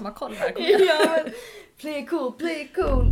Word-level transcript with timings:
som 0.00 0.06
har 0.06 0.14
koll 0.14 0.34
här. 0.34 0.54
ja, 0.86 1.22
men 1.24 1.32
play 1.76 2.06
cool, 2.06 2.32
play 2.32 2.72
cool. 2.74 3.10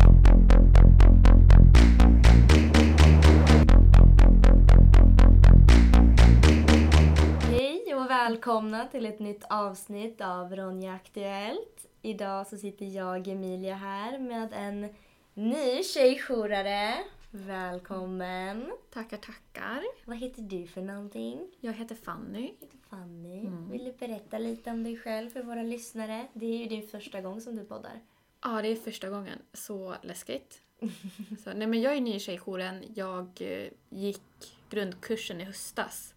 Hej 7.51 7.95
och 7.95 8.11
välkomna 8.11 8.87
till 8.87 9.06
ett 9.06 9.19
nytt 9.19 9.45
avsnitt 9.51 10.21
av 10.21 10.56
Ronja 10.56 10.95
Aktuellt. 10.95 11.87
Idag 12.03 12.47
så 12.47 12.56
sitter 12.56 12.87
jag, 12.87 13.29
Emilia, 13.29 13.75
här 13.75 14.19
med 14.19 14.53
en 14.53 14.95
ny 15.35 15.83
tjejjourare. 15.83 16.95
Välkommen! 17.30 18.73
Tackar, 18.93 19.16
tackar. 19.16 19.83
Vad 20.05 20.16
heter 20.16 20.43
du 20.43 20.66
för 20.66 20.83
någonting? 20.83 21.39
Jag 21.61 21.73
heter 21.73 21.95
Fanny. 21.95 22.52
Fanny. 22.91 23.41
Mm. 23.41 23.70
Vill 23.70 23.84
du 23.84 23.93
berätta 23.93 24.39
lite 24.39 24.70
om 24.70 24.84
dig 24.84 24.97
själv 24.97 25.30
för 25.30 25.42
våra 25.42 25.62
lyssnare? 25.62 26.27
Det 26.33 26.46
är 26.46 26.59
ju 26.59 26.66
din 26.66 26.88
första 26.88 27.20
gång 27.20 27.41
som 27.41 27.56
du 27.56 27.65
poddar. 27.65 28.01
Ja, 28.42 28.62
det 28.62 28.69
är 28.69 28.77
första 28.77 29.10
gången. 29.10 29.38
Så 29.52 29.96
läskigt. 30.02 30.62
Så, 31.45 31.52
nej, 31.52 31.66
men 31.66 31.80
jag 31.80 31.96
är 31.96 32.01
ny 32.01 32.15
i 32.15 32.20
tjejjouren. 32.20 32.84
Jag 32.95 33.29
eh, 33.41 33.69
gick 33.88 34.59
grundkursen 34.70 35.41
i 35.41 35.45
höstas. 35.45 36.15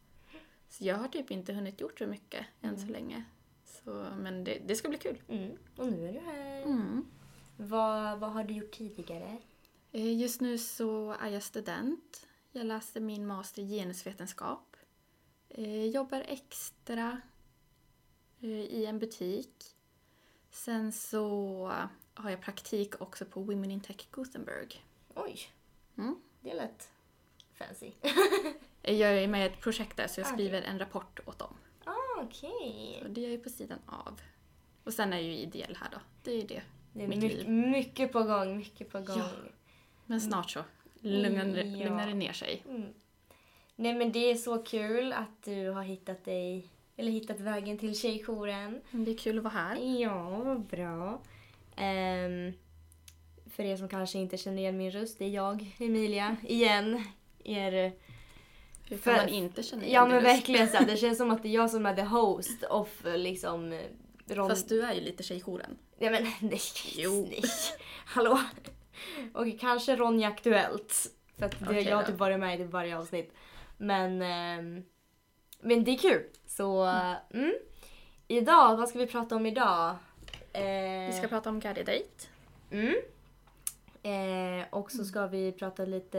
Så 0.70 0.86
jag 0.86 0.96
har 0.96 1.08
typ 1.08 1.32
inte 1.32 1.54
hunnit 1.54 1.82
gjort 1.82 2.00
så 2.00 2.08
mycket 2.08 2.46
än 2.62 2.80
så 2.80 2.88
länge. 2.88 3.24
Så, 3.66 4.06
men 4.18 4.44
det, 4.44 4.62
det 4.68 4.76
ska 4.76 4.90
bli 4.90 4.98
kul. 4.98 5.22
Mm. 5.28 5.52
Och 5.78 5.88
nu 5.88 6.08
är 6.08 6.14
du 6.14 6.20
här. 6.20 6.62
Mm. 6.62 7.06
Vad, 7.58 8.20
vad 8.20 8.32
har 8.32 8.44
du 8.44 8.54
gjort 8.54 8.72
tidigare? 8.72 9.38
Eh, 9.92 10.20
Just 10.20 10.42
nu 10.42 10.58
så 10.58 11.12
är 11.12 11.30
jag 11.30 11.44
student. 11.44 12.28
Jag 12.52 12.66
läste 12.66 13.00
min 13.00 13.28
master 13.28 13.62
i 13.62 13.68
genusvetenskap. 13.68 14.71
Eh, 15.54 15.86
Jobbar 15.86 16.24
extra 16.28 17.22
eh, 18.42 18.50
i 18.50 18.86
en 18.86 19.00
butik. 19.00 19.54
Sen 20.52 20.92
så 20.92 21.72
har 22.14 22.30
jag 22.30 22.42
praktik 22.42 23.02
också 23.02 23.26
på 23.26 23.42
Women 23.42 23.72
in 23.72 23.82
Tech 23.82 24.08
Gothenburg. 24.12 24.86
Oj, 25.16 25.40
Mm. 25.98 26.22
det 26.42 26.54
lät 26.54 26.90
fancy. 27.54 27.92
Jag 28.82 29.24
är 29.24 29.28
med 29.28 29.42
i 29.42 29.54
ett 29.54 29.62
projekt 29.62 29.98
där 29.98 30.08
så 30.08 30.20
jag 30.22 30.28
Ah, 30.28 30.34
skriver 30.34 30.62
en 30.62 30.80
rapport 30.80 31.20
åt 31.26 31.40
dem. 31.40 31.54
ah, 31.86 32.22
okej. 32.24 33.00
Så 33.02 33.08
det 33.08 33.26
är 33.26 33.30
jag 33.32 33.44
på 33.44 33.50
sidan 33.50 33.80
av. 33.86 34.22
Och 34.84 34.94
sen 34.94 35.14
är 35.14 35.18
jag 35.18 35.26
ju 35.26 35.36
ideell 35.36 35.78
här 35.82 35.90
då. 35.92 35.98
Det 36.24 36.32
är 36.32 36.36
ju 36.36 36.48
det. 36.48 36.64
Det 36.94 37.04
är 37.04 37.08
Mitt 37.08 37.20
mycket, 37.24 37.38
liv. 37.38 37.50
mycket 37.50 38.12
på 38.12 38.24
gång, 38.24 38.58
mycket 38.58 38.90
på 38.92 39.00
gång. 39.00 39.18
Ja. 39.18 39.30
Men 40.06 40.22
snart 40.22 40.50
så 40.52 40.64
lugnar, 41.00 41.44
Mm, 41.46 41.76
ja. 41.80 41.86
lugnar 41.86 42.08
det 42.08 42.14
ner 42.14 42.34
sig. 42.34 42.64
Mm. 42.70 42.94
Nej 43.82 43.94
men 43.94 44.12
det 44.12 44.32
är 44.32 44.36
så 44.36 44.58
kul 44.58 45.14
att 45.14 45.44
du 45.46 45.70
har 45.70 45.84
hittat 45.84 46.26
dig, 46.26 46.68
eller 46.98 47.12
hittat 47.12 47.40
vägen 47.40 47.78
till 47.78 47.96
tjejjouren. 48.00 48.82
Det 48.92 49.12
är 49.12 49.18
kul 49.18 49.38
att 49.38 49.44
vara 49.44 49.54
här. 49.54 49.76
Ja, 50.02 50.30
vad 50.30 50.62
bra. 50.66 51.22
Ehm, 51.76 52.54
för 53.56 53.64
er 53.64 53.78
som 53.78 53.88
kanske 53.90 54.20
inte 54.20 54.38
känner 54.38 54.58
igen 54.58 54.78
min 54.78 54.92
röst, 54.92 55.20
det 55.20 55.26
är 55.26 55.30
jag, 55.30 55.76
Emilia, 55.80 56.36
igen. 56.48 57.04
Er 57.44 57.72
Hur 57.72 57.92
kan 58.90 58.98
För- 58.98 59.16
man 59.16 59.30
inte 59.30 59.64
känna 59.64 59.84
igen 59.84 59.94
Ja 59.94 60.06
men 60.06 60.16
röst? 60.16 60.26
verkligen 60.26 60.68
så 60.70 60.84
det 60.84 60.98
känns 61.02 61.18
som 61.18 61.32
att 61.32 61.44
det 61.44 61.50
är 61.50 61.54
jag 61.54 61.72
som 61.72 61.86
är 61.86 61.96
the 61.96 62.02
host 62.02 62.64
of 62.64 63.02
liksom 63.16 63.74
eh, 63.74 63.80
Ron... 64.28 64.50
Fast 64.50 64.70
du 64.70 64.82
är 64.82 64.94
ju 64.94 65.02
lite 65.02 65.24
tjejjouren. 65.24 65.78
Ja 66.00 66.12
men 66.12 66.24
nej, 66.42 66.60
Jo. 66.98 67.28
nej. 67.30 67.42
Hallå? 68.06 68.40
Och 69.34 69.60
kanske 69.60 69.96
Ronja 69.96 70.28
Aktuellt. 70.28 71.08
För 71.38 71.46
att 71.46 71.60
det, 71.60 71.66
Okej 71.66 71.84
jag 71.84 71.96
har 71.96 72.04
typ 72.04 72.18
varit 72.20 72.40
med 72.40 72.56
i 72.56 72.64
typ 72.64 72.72
varje 72.72 72.98
avsnitt. 72.98 73.34
Men, 73.82 74.22
ehm, 74.22 74.84
men 75.60 75.84
det 75.84 75.92
är 75.92 75.98
kul. 75.98 76.24
Så 76.46 76.84
mm. 77.34 77.54
idag, 78.28 78.78
vad 78.78 78.90
ska 78.90 79.00
vi 79.00 79.08
prata 79.08 79.36
om 79.36 79.46
idag? 79.46 79.96
Eh, 80.54 81.06
Vi 81.08 81.14
ska 81.18 81.28
prata 81.28 81.50
om 81.50 81.60
Gary 81.60 81.84
Date. 81.84 82.28
Mm. 82.72 82.96
Eh, 84.04 84.66
och 84.70 84.92
så 84.92 85.06
ska 85.06 85.28
vi 85.28 85.52
prata 85.52 85.86
lite, 85.86 86.18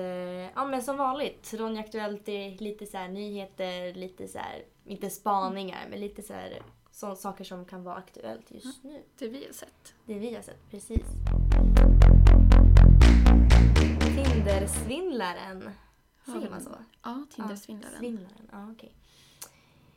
ja 0.54 0.66
men 0.66 0.82
som 0.82 0.96
vanligt, 0.96 1.54
Ronja 1.54 1.80
Aktuellt 1.80 2.28
är 2.28 2.58
lite 2.58 2.86
så 2.86 2.96
här 2.96 3.08
nyheter, 3.08 3.94
lite 3.94 4.28
så 4.28 4.38
här, 4.38 4.64
inte 4.84 5.10
spaningar, 5.10 5.86
men 5.90 6.00
lite 6.00 6.22
så 6.22 6.32
här 6.32 6.62
så, 6.90 7.14
saker 7.14 7.44
som 7.44 7.64
kan 7.64 7.84
vara 7.84 7.96
aktuellt 7.96 8.50
just 8.50 8.84
nu. 8.84 9.02
Det 9.18 9.28
vi 9.28 9.46
har 9.46 9.52
sett. 9.52 9.94
Det 10.04 10.14
vi 10.14 10.34
har 10.34 10.42
sett, 10.42 10.70
precis. 10.70 11.06
Tindersvindlaren. 14.16 15.70
Säger 16.24 16.50
man 16.50 16.60
så? 16.60 16.70
Ja, 16.70 16.84
Ja, 17.02 17.26
Tindersvindlaren. 17.34 17.98
Svindlaren, 17.98 18.48
ja 18.52 18.70
okej. 18.72 18.94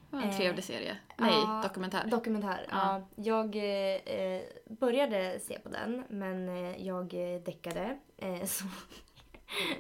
det 0.10 0.16
var 0.16 0.24
en 0.24 0.30
Eh, 0.30 0.38
trevlig 0.38 0.64
serie. 0.64 0.98
Nej, 1.18 1.32
ja, 1.34 1.62
dokumentär. 1.64 2.08
Dokumentär, 2.08 2.66
ja. 2.70 3.04
Ja. 3.16 3.24
Jag 3.24 3.56
eh, 4.36 4.42
började 4.66 5.40
se 5.40 5.60
på 5.60 5.70
den, 5.70 6.04
men 6.10 6.50
eh, 6.50 6.88
jag 6.88 7.08
däckade. 7.46 8.00
Eh, 8.18 8.46
så 8.46 8.66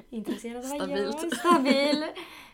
intresserad 0.10 0.64
var 0.70 0.76
Stabilt. 0.78 1.24
jag. 1.24 1.34
Stabil. 1.38 2.04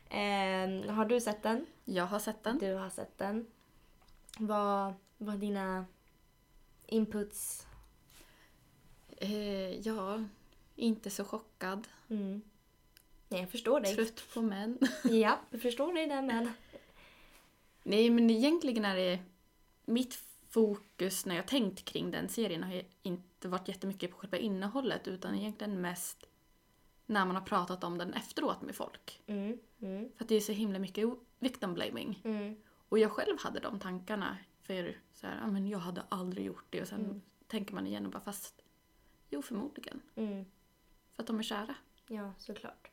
Eh, 0.09 0.93
har 0.95 1.05
du 1.05 1.21
sett 1.21 1.43
den? 1.43 1.65
jag 1.85 2.05
har 2.05 2.19
sett 2.19 2.43
den. 2.43 2.57
Du 2.57 2.73
har 2.73 2.89
sett 2.89 3.17
den. 3.17 3.47
Vad 4.37 4.93
var 5.17 5.35
dina 5.37 5.85
inputs? 6.85 7.67
Eh, 9.17 9.79
ja, 9.79 10.23
inte 10.75 11.09
så 11.09 11.25
chockad. 11.25 11.87
Mm. 12.09 12.41
Nej, 13.31 13.39
jag 13.39 13.49
förstår 13.49 13.79
dig. 13.79 13.95
Trött 13.95 14.23
på 14.33 14.41
män. 14.41 14.77
Ja, 15.03 15.39
jag 15.51 15.61
förstår 15.61 15.93
dig 15.93 16.07
där 16.07 16.21
med. 16.21 16.51
Nej, 17.83 18.09
men 18.09 18.29
egentligen 18.29 18.85
är 18.85 18.95
det... 18.95 19.19
Mitt 19.85 20.19
fokus 20.49 21.25
när 21.25 21.35
jag 21.35 21.47
tänkt 21.47 21.85
kring 21.85 22.11
den 22.11 22.29
serien 22.29 22.63
har 22.63 22.83
inte 23.03 23.47
varit 23.47 23.67
jättemycket 23.67 24.11
på 24.11 24.17
själva 24.17 24.37
innehållet 24.37 25.07
utan 25.07 25.35
egentligen 25.35 25.81
mest 25.81 26.25
när 27.05 27.25
man 27.25 27.35
har 27.35 27.43
pratat 27.43 27.83
om 27.83 27.97
den 27.97 28.13
efteråt 28.13 28.61
med 28.61 28.75
folk. 28.75 29.21
Mm, 29.27 29.57
mm, 29.81 30.11
För 30.17 30.23
att 30.23 30.29
det 30.29 30.35
är 30.35 30.39
så 30.39 30.51
himla 30.51 30.79
mycket 30.79 31.09
victim 31.39 31.73
blaming. 31.73 32.21
mm, 32.23 32.55
Och 32.89 32.99
jag 32.99 33.11
själv 33.11 33.37
hade 33.39 33.59
de 33.59 33.79
tankarna. 33.79 34.37
För 34.61 34.97
så 35.13 35.27
här, 35.27 35.47
men 35.47 35.67
jag 35.67 35.79
hade 35.79 36.03
aldrig 36.09 36.45
gjort 36.45 36.65
det. 36.69 36.81
Och 36.81 36.87
sen 36.87 37.05
Mm. 37.05 37.21
tänker 37.47 37.73
man 37.73 37.87
igen 37.87 38.05
och 38.05 38.11
bara 38.11 38.19
fast, 38.23 38.61
jo 39.29 39.41
förmodligen. 39.41 40.01
mm. 40.15 40.45
För 41.15 41.23
att 41.23 41.27
de 41.27 41.39
är 41.39 41.43
kära. 41.43 41.75
Ja, 42.07 42.33
såklart. 42.37 42.90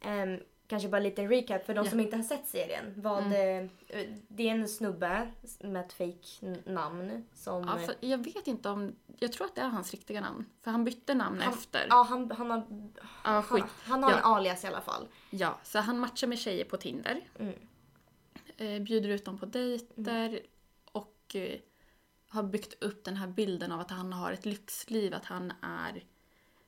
Ehm, 0.00 0.40
kanske 0.66 0.88
bara 0.88 1.00
lite 1.00 1.22
recap 1.26 1.66
för 1.66 1.74
de 1.74 1.84
Ja. 1.84 1.90
som 1.90 2.00
inte 2.00 2.16
har 2.16 2.22
sett 2.22 2.46
serien. 2.46 2.92
Vad, 2.96 3.22
Mm. 3.26 3.68
eh, 3.88 4.06
det 4.28 4.48
är 4.48 4.54
en 4.54 4.68
snubbe 4.68 5.30
med 5.60 5.84
ett 5.84 5.92
fake 5.92 6.56
namn 6.72 7.24
som... 7.34 7.64
Ja, 7.64 7.78
för 7.78 7.94
jag 8.00 8.18
vet 8.24 8.46
inte 8.46 8.68
om, 8.68 8.96
jag 9.18 9.32
tror 9.32 9.46
att 9.46 9.54
det 9.54 9.60
är 9.60 9.68
hans 9.68 9.90
riktiga 9.90 10.20
namn. 10.20 10.44
För 10.62 10.70
han 10.70 10.84
bytte 10.84 11.14
namn 11.14 11.40
han, 11.40 11.52
efter. 11.54 11.86
Ja, 11.88 12.06
han, 12.08 12.30
han 12.30 12.50
har, 12.50 12.62
Ja, 13.24 13.42
skit. 13.42 13.64
han, 13.82 13.92
han 13.92 14.02
har 14.02 14.10
Ja. 14.10 14.16
en 14.18 14.24
alias 14.24 14.64
i 14.64 14.66
alla 14.66 14.80
fall. 14.80 15.08
Ja, 15.30 15.58
så 15.62 15.78
han 15.78 15.98
matchar 15.98 16.26
med 16.26 16.38
tjejer 16.38 16.64
på 16.64 16.76
Tinder. 16.76 17.20
Mm. 17.38 17.54
Eh, 18.56 18.82
bjuder 18.82 19.08
ut 19.08 19.24
dem 19.24 19.38
på 19.38 19.46
dejter. 19.46 20.40
Och 20.92 21.34
eh, 21.36 21.58
har 22.28 22.42
byggt 22.42 22.82
upp 22.82 23.04
den 23.04 23.16
här 23.16 23.26
bilden 23.26 23.72
av 23.72 23.80
att 23.80 23.90
han 23.90 24.12
har 24.12 24.32
ett 24.32 24.44
lyxliv. 24.46 25.14
Att 25.14 25.24
han 25.24 25.52
är, 25.62 26.04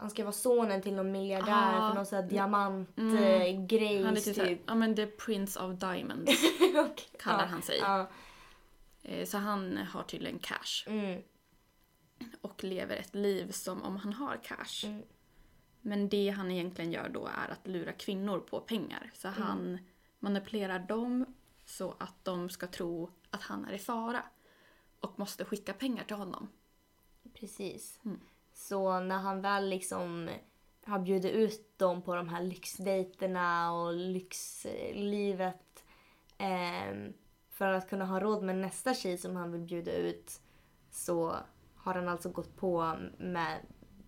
Han 0.01 0.11
ska 0.11 0.23
vara 0.25 0.33
sonen 0.33 0.83
till 0.83 0.95
någon 0.95 1.13
miljardär 1.13 1.73
Ja. 1.75 1.89
för 1.89 1.95
någon 1.95 2.07
sån 2.07 2.17
här 2.17 2.23
Mm. 2.23 2.35
diamantgrej. 2.35 4.03
han 4.05 4.17
är 4.17 4.21
typ 4.21 4.35
såhär, 4.37 4.59
ja 4.67 4.75
men 4.75 4.97
the 4.97 5.07
prince 5.07 5.61
of 5.61 5.79
diamonds 5.79 6.31
Okej. 6.77 7.07
kallar 7.19 7.41
ja. 7.43 7.47
han 7.47 7.63
sig. 7.63 7.79
Ja. 7.79 8.11
Eh, 9.03 9.27
så 9.27 9.39
han 9.39 9.77
har 9.77 10.03
tydligen 10.03 10.39
cash. 10.39 10.85
Mm. 10.87 11.23
och 12.41 12.65
lever 12.65 12.97
ett 12.97 13.15
liv 13.15 13.51
som 13.53 13.83
om 13.83 13.97
han 13.97 14.13
har 14.13 14.37
cash. 14.45 14.85
Mm. 14.89 15.03
Men 15.81 16.09
det 16.09 16.29
han 16.31 16.51
egentligen 16.51 16.93
gör 16.93 17.09
då 17.09 17.27
är 17.27 17.49
att 17.53 17.67
lura 17.67 17.93
kvinnor 17.93 18.39
på 18.41 18.61
pengar. 18.61 19.11
Så 19.15 19.29
Mm. 19.29 19.43
han 19.43 19.79
manipulerar 20.19 20.79
dem 20.79 21.27
så 21.65 21.95
att 21.99 22.25
de 22.25 22.51
ska 22.51 22.67
tro 22.67 23.11
att 23.31 23.43
han 23.43 23.65
är 23.65 23.73
i 23.73 23.79
fara. 23.79 24.23
Och 25.01 25.19
måste 25.19 25.45
skicka 25.45 25.73
pengar 25.73 26.05
till 26.05 26.17
honom. 26.17 26.49
Precis. 27.35 28.01
Mm. 28.05 28.21
Så 28.55 29.01
när 29.01 29.19
han 29.19 29.41
väl 29.41 29.69
liksom 29.69 30.31
har 30.85 30.99
bjudit 30.99 31.33
ut 31.33 31.79
dem 31.79 32.03
på 32.03 32.15
de 32.15 32.29
här 32.29 32.43
lyxdejterna 32.43 33.73
och 33.73 33.95
lyxlivet 33.95 35.85
ehm, 36.39 37.13
för 37.51 37.73
att 37.73 37.89
kunna 37.89 38.07
ha 38.07 38.21
råd 38.21 38.43
med 38.43 38.57
nästa 38.57 38.95
tjej 38.95 39.19
som 39.19 39.37
han 39.37 39.53
vill 39.53 39.61
bjuda 39.61 39.93
ut 39.93 40.41
så 40.91 41.37
har 41.77 41.95
han 41.95 42.09
alltså 42.09 42.29
gått 42.31 42.57
på 42.57 42.97
med 43.19 43.59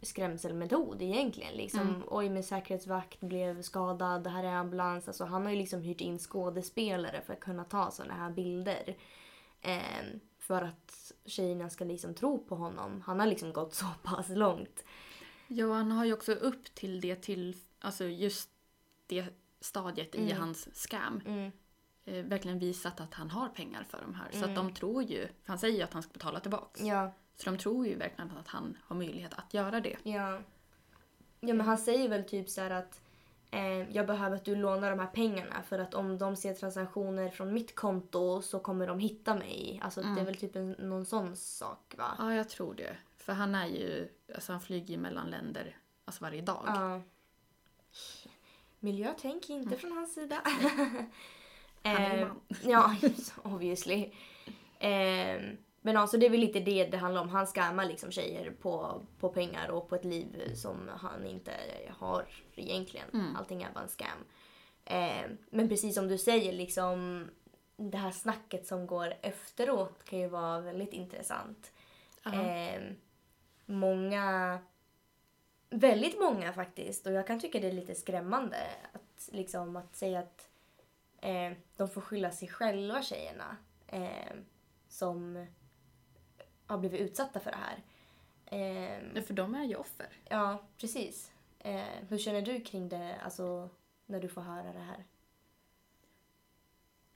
skrämselmetod 0.03 1.03
egentligen. 1.03 1.55
Liksom, 1.55 1.81
Mm. 1.81 2.03
Oj, 2.07 2.29
min 2.29 2.43
säkerhetsvakt 2.45 3.21
blev 3.21 3.63
skadad, 3.63 4.25
det 4.25 4.31
här 4.31 4.45
är 4.45 4.55
ambulans. 4.55 5.09
Alltså, 5.09 5.25
han 5.25 5.43
har 5.43 5.51
ju 5.51 5.59
liksom 5.59 5.83
hyrt 5.83 6.01
in 6.01 6.19
skådespelare 6.19 7.21
för 7.27 7.33
att 7.33 7.41
kunna 7.41 7.65
ta 7.65 7.91
såna 7.91 8.15
här 8.15 8.31
bilder. 8.31 8.97
Ehm, 9.61 10.21
för 10.43 10.63
att 10.63 11.13
tjejerna 11.25 11.71
ska 11.71 11.85
liksom 11.85 12.15
tro 12.15 12.39
på 12.45 12.55
honom. 12.57 13.01
Han 13.07 13.21
har 13.21 13.27
liksom 13.27 13.53
gått 13.53 13.75
så 13.75 13.87
pass 14.03 14.29
långt. 14.29 14.85
Ja, 15.49 15.73
han 15.75 15.93
har 15.93 16.05
ju 16.05 16.13
också 16.13 16.33
upp 16.33 16.75
till 16.75 17.01
det 17.01 17.17
till, 17.17 17.57
alltså 17.81 18.05
just 18.05 18.51
det 19.07 19.27
stadiet 19.61 20.15
i 20.15 20.31
Mm. 20.31 20.37
hans 20.43 20.69
scam. 20.75 21.21
Mm. 21.27 21.53
eh, 22.05 22.25
verkligen 22.25 22.59
visat 22.59 23.01
att 23.01 23.15
han 23.15 23.31
har 23.31 23.49
pengar 23.49 23.85
för 23.85 24.01
de 24.01 24.15
här. 24.15 24.29
Så 24.31 24.37
Mm. 24.39 24.51
att 24.51 24.57
de 24.57 24.75
tror 24.75 25.03
ju, 25.03 25.27
för 25.27 25.49
han 25.49 25.59
säger 25.59 25.77
ju 25.77 25.83
att 25.83 25.93
han 25.93 26.03
ska 26.03 26.13
betala 26.13 26.41
tillbaks. 26.41 26.81
Ja, 26.81 27.13
Så 27.37 27.51
de 27.51 27.59
tror 27.59 27.87
ju 27.87 27.97
verkligen 27.97 28.31
att 28.31 28.49
han 28.49 28.79
har 28.83 28.97
möjlighet 28.97 29.35
att 29.35 29.55
göra 29.55 29.81
det. 29.81 29.97
ja. 30.03 30.39
Ja, 31.45 31.55
men 31.55 31.61
han 31.61 31.79
säger 31.79 32.09
väl 32.09 32.25
typ 32.25 32.49
så 32.51 32.61
här 32.61 32.71
att 32.71 33.01
jag 33.91 34.07
behöver 34.07 34.37
att 34.37 34.45
du 34.45 34.57
lånar 34.57 34.91
de 34.91 34.99
här 34.99 35.07
pengarna 35.07 35.63
för 35.63 35.79
att 35.79 35.95
om 35.95 36.19
de 36.19 36.37
ser 36.37 36.55
transaktioner 36.55 37.31
från 37.31 37.53
mitt 37.53 37.75
konto 37.75 38.43
så 38.43 38.59
kommer 38.59 38.87
de 38.87 38.99
hitta 38.99 39.35
mig. 39.35 39.81
Alltså 39.83 40.01
det 40.03 40.21
är 40.21 40.25
väl 40.25 40.37
typ 40.37 40.57
en, 40.57 40.71
någon 40.71 41.05
sån 41.05 41.37
sak 41.37 41.95
va? 41.99 42.15
Ja, 42.19 42.35
jag 42.35 42.49
tror 42.49 42.75
det. 42.75 42.97
För 43.17 43.33
han 43.33 43.55
är 43.55 43.67
ju, 43.67 44.09
alltså 44.35 44.53
han 44.53 44.61
flyger 44.61 44.95
ju 44.95 45.01
mellan 45.01 45.31
länder 45.31 45.77
alltså 46.05 46.25
varje 46.25 46.43
dag. 46.43 46.63
Ja. 46.67 47.01
Miljötänk 48.81 49.51
inte 49.51 49.77
från 49.77 49.93
hans 49.93 50.15
sida. 50.15 50.43
Han 51.85 51.97
är 51.97 52.19
Eh, 52.19 52.29
man. 52.29 52.41
ja, 52.63 52.97
obviously. 53.43 54.11
Eh, 54.79 55.43
men 55.83 55.97
alltså 55.97 56.19
det 56.19 56.27
är 56.27 56.31
väl 56.31 56.41
lite 56.41 56.61
det 56.61 56.85
det 56.85 56.97
handlar 56.97 57.23
om. 57.23 57.29
Han 57.29 57.47
scammar 57.47 57.85
liksom 57.85 58.11
tjejer 58.11 58.51
på, 58.51 59.03
på 59.21 59.29
pengar 59.29 59.69
och 59.69 59.89
på 59.89 59.95
ett 59.95 60.05
liv 60.05 60.55
som 60.55 60.91
han 60.97 61.27
inte 61.27 61.53
har 61.99 62.27
egentligen. 62.55 63.07
Mm. 63.13 63.37
Allting 63.37 63.63
är 63.63 63.73
bara 63.75 63.85
en 63.85 63.89
scam. 63.89 64.19
Eh, 64.85 65.31
men 65.51 65.69
precis 65.69 65.95
som 65.95 66.09
du 66.09 66.19
säger, 66.19 66.53
liksom 66.53 67.29
det 67.77 67.99
här 67.99 68.11
snacket 68.11 68.67
som 68.67 68.87
går 68.87 69.15
efteråt 69.23 70.05
kan 70.05 70.19
ju 70.19 70.29
vara 70.29 70.61
väldigt 70.61 70.93
intressant. 70.93 71.73
Eh, 72.25 72.83
många, 73.67 74.59
väldigt 75.71 76.21
många 76.21 76.53
faktiskt, 76.53 77.07
och 77.07 77.13
jag 77.13 77.27
kan 77.27 77.41
tycka 77.41 77.61
det 77.61 77.69
är 77.69 77.73
lite 77.73 77.95
skrämmande 77.95 78.57
att, 78.93 79.29
liksom, 79.33 79.77
att 79.77 79.97
säga 79.97 80.19
att 80.19 80.49
eh, 81.21 81.53
de 81.77 81.89
får 81.89 82.01
skylla 82.01 82.31
sig 82.31 82.49
själva 82.49 83.03
tjejerna 83.03 83.57
eh, 83.87 84.37
som 84.89 85.47
har 86.73 86.79
blivit 86.79 87.01
utsatta 87.01 87.41
för 87.41 87.51
det 87.51 87.57
här. 87.57 87.83
Eh, 88.47 89.23
För 89.23 89.35
de 89.35 89.55
är 89.55 89.65
ju 89.65 89.75
offer. 89.75 90.09
ja, 90.29 90.63
precis. 90.79 91.33
Eh, 91.59 91.85
hur 92.09 92.19
känner 92.19 92.43
du 92.43 92.61
kring 92.61 92.89
det, 92.89 93.21
alltså 93.25 93.71
när 94.07 94.21
du 94.21 94.29
får 94.29 94.41
höra 94.41 94.73
det 94.73 94.79
här? 94.79 95.05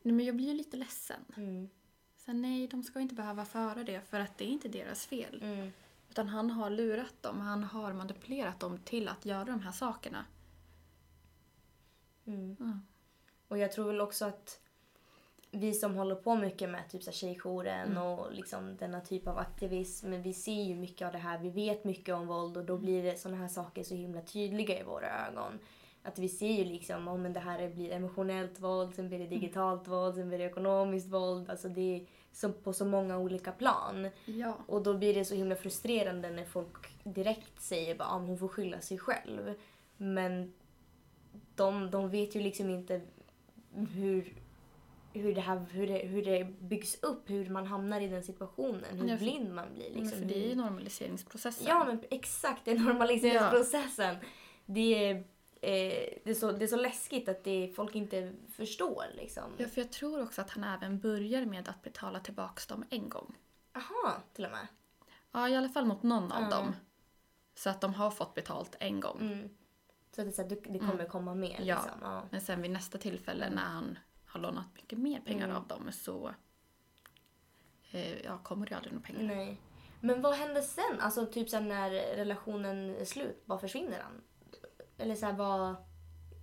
Nej, 0.02 0.14
men 0.14 0.26
jag 0.26 0.36
blir 0.36 0.46
ju 0.46 0.54
lite 0.54 0.76
ledsen. 0.76 1.24
Mm. 1.36 1.68
Så 2.16 2.32
nej, 2.32 2.66
de 2.68 2.82
ska 2.82 3.00
inte 3.00 3.14
behöva 3.14 3.44
föra 3.44 3.84
det 3.84 4.00
för 4.00 4.20
att 4.20 4.38
det 4.38 4.44
är 4.44 4.48
inte 4.48 4.68
deras 4.68 5.06
fel. 5.06 5.42
Mm. 5.42 5.72
Utan 6.10 6.28
han 6.28 6.50
har 6.50 6.70
lurat 6.70 7.22
dem, 7.22 7.40
han 7.40 7.64
har 7.64 7.92
manipulerat 7.92 8.60
dem 8.60 8.78
till 8.78 9.08
att 9.08 9.26
göra 9.26 9.44
de 9.44 9.60
här 9.60 9.72
sakerna. 9.72 10.24
Mm. 12.26 12.80
Och 13.48 13.58
jag 13.58 13.72
tror 13.72 13.86
väl 13.86 14.00
också 14.00 14.24
att 14.24 14.60
vi 15.50 15.74
som 15.74 15.94
håller 15.94 16.14
på 16.14 16.36
mycket 16.36 16.70
med 16.70 16.90
typ 16.90 17.02
så 17.02 17.10
här 17.10 17.16
tjejjouren 17.16 17.96
och 17.96 18.32
liksom 18.32 18.76
denna 18.76 19.00
typ 19.00 19.26
av 19.26 19.38
aktivism, 19.38 20.10
vi 20.22 20.32
ser 20.32 20.62
ju 20.62 20.74
mycket 20.74 21.06
av 21.06 21.12
det 21.12 21.18
här. 21.18 21.38
Vi 21.38 21.50
vet 21.50 21.84
mycket 21.84 22.14
om 22.14 22.26
våld 22.26 22.56
och 22.56 22.64
då 22.64 22.76
blir 22.76 23.02
det 23.02 23.18
såna 23.18 23.36
här 23.36 23.48
saker 23.48 23.82
så 23.82 23.94
himla 23.94 24.20
tydliga 24.20 24.80
i 24.80 24.82
våra 24.82 25.26
ögon. 25.28 25.58
Att 26.02 26.18
vi 26.18 26.28
ser 26.28 26.52
ju 26.52 26.64
liksom 26.64 27.08
om 27.08 27.32
det 27.32 27.40
här 27.40 27.68
blir 27.68 27.92
emotionellt 27.92 28.60
våld, 28.60 28.94
sen 28.94 29.08
blir 29.08 29.18
det 29.18 29.26
digitalt 29.26 29.88
våld, 29.88 30.14
sen 30.14 30.28
blir 30.28 30.38
det 30.38 30.44
ekonomiskt 30.44 31.08
våld. 31.08 31.50
Alltså 31.50 31.68
det 31.68 31.96
är 31.96 32.06
som 32.32 32.52
på 32.52 32.72
så 32.72 32.84
många 32.84 33.18
olika 33.18 33.52
plan. 33.52 34.10
Ja. 34.24 34.58
Och 34.66 34.82
då 34.82 34.94
blir 34.94 35.14
det 35.14 35.24
så 35.24 35.34
himla 35.34 35.56
frustrerande 35.56 36.30
när 36.30 36.44
folk 36.44 37.04
direkt 37.04 37.62
säger 37.62 37.94
att 37.94 38.00
ah, 38.00 38.18
hon 38.18 38.38
får 38.38 38.48
skylla 38.48 38.80
sig 38.80 38.98
själv. 38.98 39.54
Men 39.96 40.52
de, 41.54 41.90
de 41.90 42.10
vet 42.10 42.34
ju 42.34 42.40
liksom 42.40 42.70
inte 42.70 43.00
hur, 43.74 44.34
hur, 45.18 45.34
det 45.34 45.40
här, 45.40 45.66
hur, 45.70 45.86
det, 45.86 45.98
hur 45.98 46.24
det 46.24 46.44
byggs 46.60 47.02
upp, 47.02 47.30
hur 47.30 47.50
man 47.50 47.66
hamnar 47.66 48.00
i 48.00 48.06
den 48.08 48.22
situationen, 48.22 48.84
hur 48.98 49.08
Ja, 49.08 49.16
för- 49.16 49.24
blind 49.24 49.54
man 49.54 49.74
blir. 49.74 49.90
Men 49.90 50.00
Liksom, 50.02 50.18
för 50.18 50.26
det 50.26 50.44
är 50.44 50.48
ju 50.48 50.54
normaliseringsprocessen. 50.54 51.66
Ja, 51.68 51.84
men 51.84 52.00
exakt. 52.10 52.64
Det 52.64 52.70
är 52.70 52.78
normaliseringsprocessen. 52.78 54.16
Det, 54.66 55.04
är, 55.10 55.14
eh, 55.16 56.18
det, 56.24 56.30
är 56.30 56.34
så, 56.34 56.52
det 56.52 56.64
är 56.64 56.68
så 56.68 56.76
läskigt 56.76 57.28
att 57.28 57.44
det, 57.44 57.72
folk 57.76 57.94
inte 57.94 58.32
förstår. 58.52 59.04
Liksom. 59.14 59.42
Ja, 59.56 59.66
för 59.66 59.80
jag 59.80 59.92
tror 59.92 60.22
också 60.22 60.40
att 60.40 60.50
han 60.50 60.64
även 60.64 61.00
börjar 61.00 61.44
med 61.44 61.68
att 61.68 61.82
betala 61.82 62.20
tillbaks 62.20 62.66
dem 62.66 62.84
en 62.90 63.08
gång. 63.08 63.34
Aha, 63.74 64.16
till 64.32 64.44
och 64.44 64.50
med. 64.50 64.66
Ja, 65.32 65.48
i 65.48 65.56
alla 65.56 65.68
fall 65.68 65.84
mot 65.84 66.02
någon 66.02 66.32
av 66.32 66.42
Ja. 66.42 66.56
dem. 66.56 66.74
Så 67.54 67.70
att 67.70 67.80
de 67.80 67.94
har 67.94 68.10
fått 68.10 68.34
betalt 68.34 68.76
en 68.80 69.00
gång. 69.00 69.18
Mm. 69.20 69.48
Så 70.14 70.20
att 70.22 70.26
det, 70.28 70.32
så 70.32 70.42
här, 70.42 70.48
det 70.72 70.78
kommer 70.78 71.06
komma 71.08 71.34
mer. 71.34 71.60
Ja. 71.62 71.74
Liksom. 71.76 72.00
Ja. 72.02 72.22
Men 72.30 72.40
sen 72.40 72.62
vid 72.62 72.70
nästa 72.70 72.98
tillfälle 72.98 73.50
när 73.50 73.62
han 73.62 73.98
har 74.36 74.42
lånat 74.42 74.66
mycket 74.74 74.98
mer 74.98 75.20
pengar 75.20 75.44
Mm. 75.44 75.56
av 75.56 75.66
dem 75.66 75.92
så 75.92 76.34
eh, 77.90 78.20
ja, 78.24 78.38
kommer 78.38 78.66
det 78.66 78.76
aldrig 78.76 78.92
några 78.94 79.06
pengar. 79.06 79.22
Nej. 79.36 79.60
Men 80.00 80.22
vad 80.22 80.34
händer 80.34 80.60
sen? 80.62 81.00
Alltså 81.00 81.26
typ 81.26 81.48
sen 81.50 81.68
när 81.68 81.90
relationen 81.90 82.96
är 82.96 83.04
slut, 83.04 83.42
vad 83.44 83.60
försvinner 83.60 84.00
han? 84.00 84.22
Eller 84.98 85.14
så 85.14 85.26
här, 85.26 85.32
vad... 85.32 85.76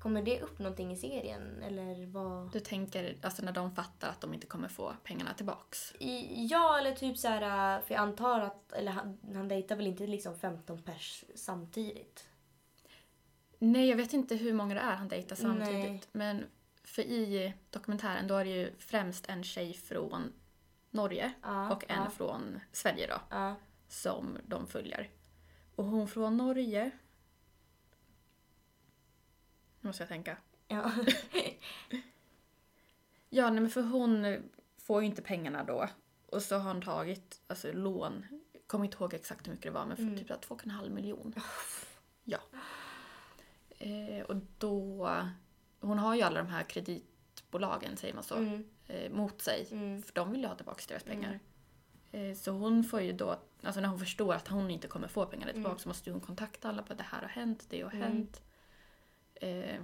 Kommer 0.01 0.21
det 0.23 0.41
upp 0.41 0.59
någonting 0.59 0.91
i 0.91 0.95
serien? 0.95 1.61
Eller 1.63 2.05
vad? 2.05 2.51
Du 2.51 2.59
tänker 2.59 3.17
alltså 3.21 3.45
när 3.45 3.51
de 3.51 3.75
fattar 3.75 4.09
att 4.09 4.21
de 4.21 4.33
inte 4.33 4.47
kommer 4.47 4.67
få 4.67 4.93
pengarna 5.03 5.33
tillbaks. 5.33 5.93
I, 5.99 6.45
ja, 6.45 6.77
eller 6.79 6.91
typ 6.91 7.17
så 7.17 7.27
här, 7.27 7.81
för 7.81 7.93
jag 7.93 8.01
antar 8.01 8.39
att, 8.39 8.71
eller 8.71 8.91
han, 8.91 9.17
han 9.33 9.47
dejtar 9.47 9.75
väl 9.75 9.87
inte 9.87 10.07
liksom 10.07 10.39
15 10.39 10.81
pers 10.81 11.23
samtidigt? 11.35 12.27
Nej, 13.59 13.89
jag 13.89 13.97
vet 13.97 14.13
inte 14.13 14.35
hur 14.35 14.53
många 14.53 14.73
det 14.73 14.79
är 14.81 14.95
han 14.95 15.07
dejtar 15.07 15.35
samtidigt. 15.35 15.83
Nej. 15.85 16.01
Men 16.11 16.45
för 16.93 17.01
i 17.01 17.53
dokumentären 17.69 18.27
då 18.27 18.35
är 18.35 18.45
det 18.45 18.51
ju 18.51 18.73
främst 18.77 19.29
en 19.29 19.43
tjej 19.43 19.73
från 19.73 20.33
Norge 20.91 21.33
Ja, 21.41 21.75
och 21.75 21.83
en 21.89 22.03
ja. 22.03 22.09
från 22.09 22.59
Sverige 22.71 23.07
då 23.07 23.21
Ja. 23.29 23.55
som 23.87 24.37
de 24.47 24.67
följer. 24.67 25.09
Och 25.75 25.85
hon 25.85 26.07
från 26.07 26.37
Norge... 26.37 26.91
Nu 29.79 29.87
måste 29.87 30.03
jag 30.03 30.09
tänka. 30.09 30.37
Ja. 30.67 30.91
Ja, 33.29 33.49
nej, 33.49 33.61
men 33.61 33.69
för 33.71 33.81
hon 33.81 34.43
får 34.77 35.01
ju 35.01 35.07
inte 35.07 35.21
pengarna 35.21 35.63
då. 35.63 35.89
Och 36.25 36.41
så 36.41 36.57
har 36.57 36.73
hon 36.73 36.81
tagit 36.81 37.41
alltså, 37.47 37.71
lån. 37.71 38.25
Jag 38.53 38.67
kommer 38.67 38.85
inte 38.85 38.97
ihåg 38.97 39.13
exakt 39.13 39.47
hur 39.47 39.51
mycket 39.51 39.63
det 39.63 39.71
var, 39.79 39.85
men 39.85 39.95
för 39.97 40.03
Mm. 40.03 40.17
typ 40.17 40.27
så 40.27 40.33
här 40.33 40.39
2,5 40.41 40.89
miljon. 40.89 41.33
Ja. 42.23 42.39
Eh, 43.69 44.21
och 44.25 44.35
då... 44.57 45.09
Hon 45.87 45.99
har 45.99 46.15
ju 46.15 46.21
alla 46.21 46.37
de 46.43 46.47
här 46.49 46.63
kreditbolagen, 46.63 47.97
säger 47.97 48.13
man 48.13 48.23
så, 48.23 48.35
Mm. 48.35 48.63
eh, 48.87 49.11
mot 49.11 49.41
sig. 49.41 49.67
Mm. 49.71 50.01
För 50.03 50.13
de 50.13 50.31
vill 50.31 50.41
ju 50.41 50.47
ha 50.47 50.55
tillbaka 50.55 50.81
deras 50.87 51.03
pengar. 51.03 51.39
Eh, 52.11 52.35
så 52.35 52.51
hon 52.51 52.83
får 52.83 53.01
ju 53.01 53.11
då, 53.13 53.39
alltså 53.63 53.81
när 53.81 53.89
hon 53.89 53.99
förstår 53.99 54.33
att 54.33 54.47
hon 54.47 54.69
inte 54.71 54.87
kommer 54.87 55.07
få 55.07 55.25
pengarna 55.25 55.51
tillbaka 55.53 55.71
Mm. 55.71 55.79
så 55.79 55.89
måste 55.89 56.11
hon 56.11 56.21
kontakta 56.21 56.69
alla 56.69 56.83
på 56.83 56.91
att 56.93 56.97
det 56.97 57.05
här 57.07 57.21
har 57.21 57.27
hänt, 57.29 57.65
det 57.69 57.81
har 57.81 57.91
Mm. 57.91 58.01
hänt. 58.01 58.41
Eh, 59.35 59.81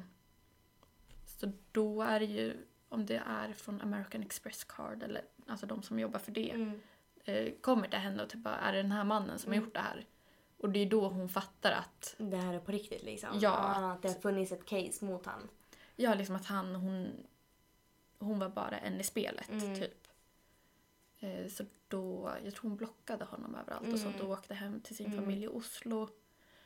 så 1.26 1.52
då 1.72 2.02
är 2.02 2.20
det 2.20 2.26
ju, 2.26 2.58
om 2.90 3.06
det 3.06 3.24
är 3.28 3.54
från 3.54 3.82
American 3.82 4.22
Express 4.24 4.64
Card 4.64 5.04
eller 5.04 5.22
alltså 5.48 5.66
de 5.66 5.84
som 5.84 6.00
jobbar 6.00 6.20
för 6.20 6.32
det, 6.32 6.50
Mm. 6.52 6.80
eh, 7.26 7.52
kommer 7.62 7.88
till 7.88 8.00
henne 8.00 8.24
och 8.24 8.30
typ 8.30 8.44
bara, 8.44 8.56
är 8.58 8.72
det 8.74 8.82
den 8.82 8.92
här 8.92 9.04
mannen 9.04 9.40
som 9.40 9.52
har 9.52 9.56
Mm. 9.58 9.66
gjort 9.66 9.74
det 9.74 9.80
här? 9.80 10.06
Och 10.58 10.70
det 10.70 10.80
är 10.80 10.86
då 10.90 11.08
hon 11.10 11.30
fattar 11.30 11.72
att, 11.72 12.16
Det 12.18 12.38
här 12.38 12.54
är 12.54 12.60
på 12.60 12.72
riktigt 12.72 13.04
liksom? 13.04 13.30
Ja. 13.42 13.52
att 13.94 14.02
det 14.02 14.08
har 14.08 14.16
funnits 14.16 14.52
ett 14.52 14.66
case 14.66 15.06
mot 15.06 15.26
han. 15.26 15.50
Ja 16.00 16.14
liksom 16.14 16.36
att 16.36 16.46
han, 16.46 16.76
hon, 16.76 17.12
hon 18.20 18.40
var 18.40 18.50
bara 18.50 18.78
en 18.78 19.00
i 19.00 19.04
spelet 19.04 19.50
Mm. 19.50 19.76
typ. 19.80 20.08
Eh, 21.20 21.48
så 21.48 21.64
då, 21.88 22.32
jag 22.44 22.54
tror 22.56 22.70
hon 22.70 22.78
blockade 22.78 23.26
honom 23.26 23.56
överallt 23.56 23.94
och 23.94 24.00
sånt 24.00 24.16
Mm. 24.16 24.28
och 24.28 24.34
åkte 24.34 24.54
hem 24.54 24.82
till 24.82 24.96
sin 24.96 25.06
Mm. 25.06 25.20
familj 25.20 25.44
i 25.44 25.48
Oslo. 25.48 26.10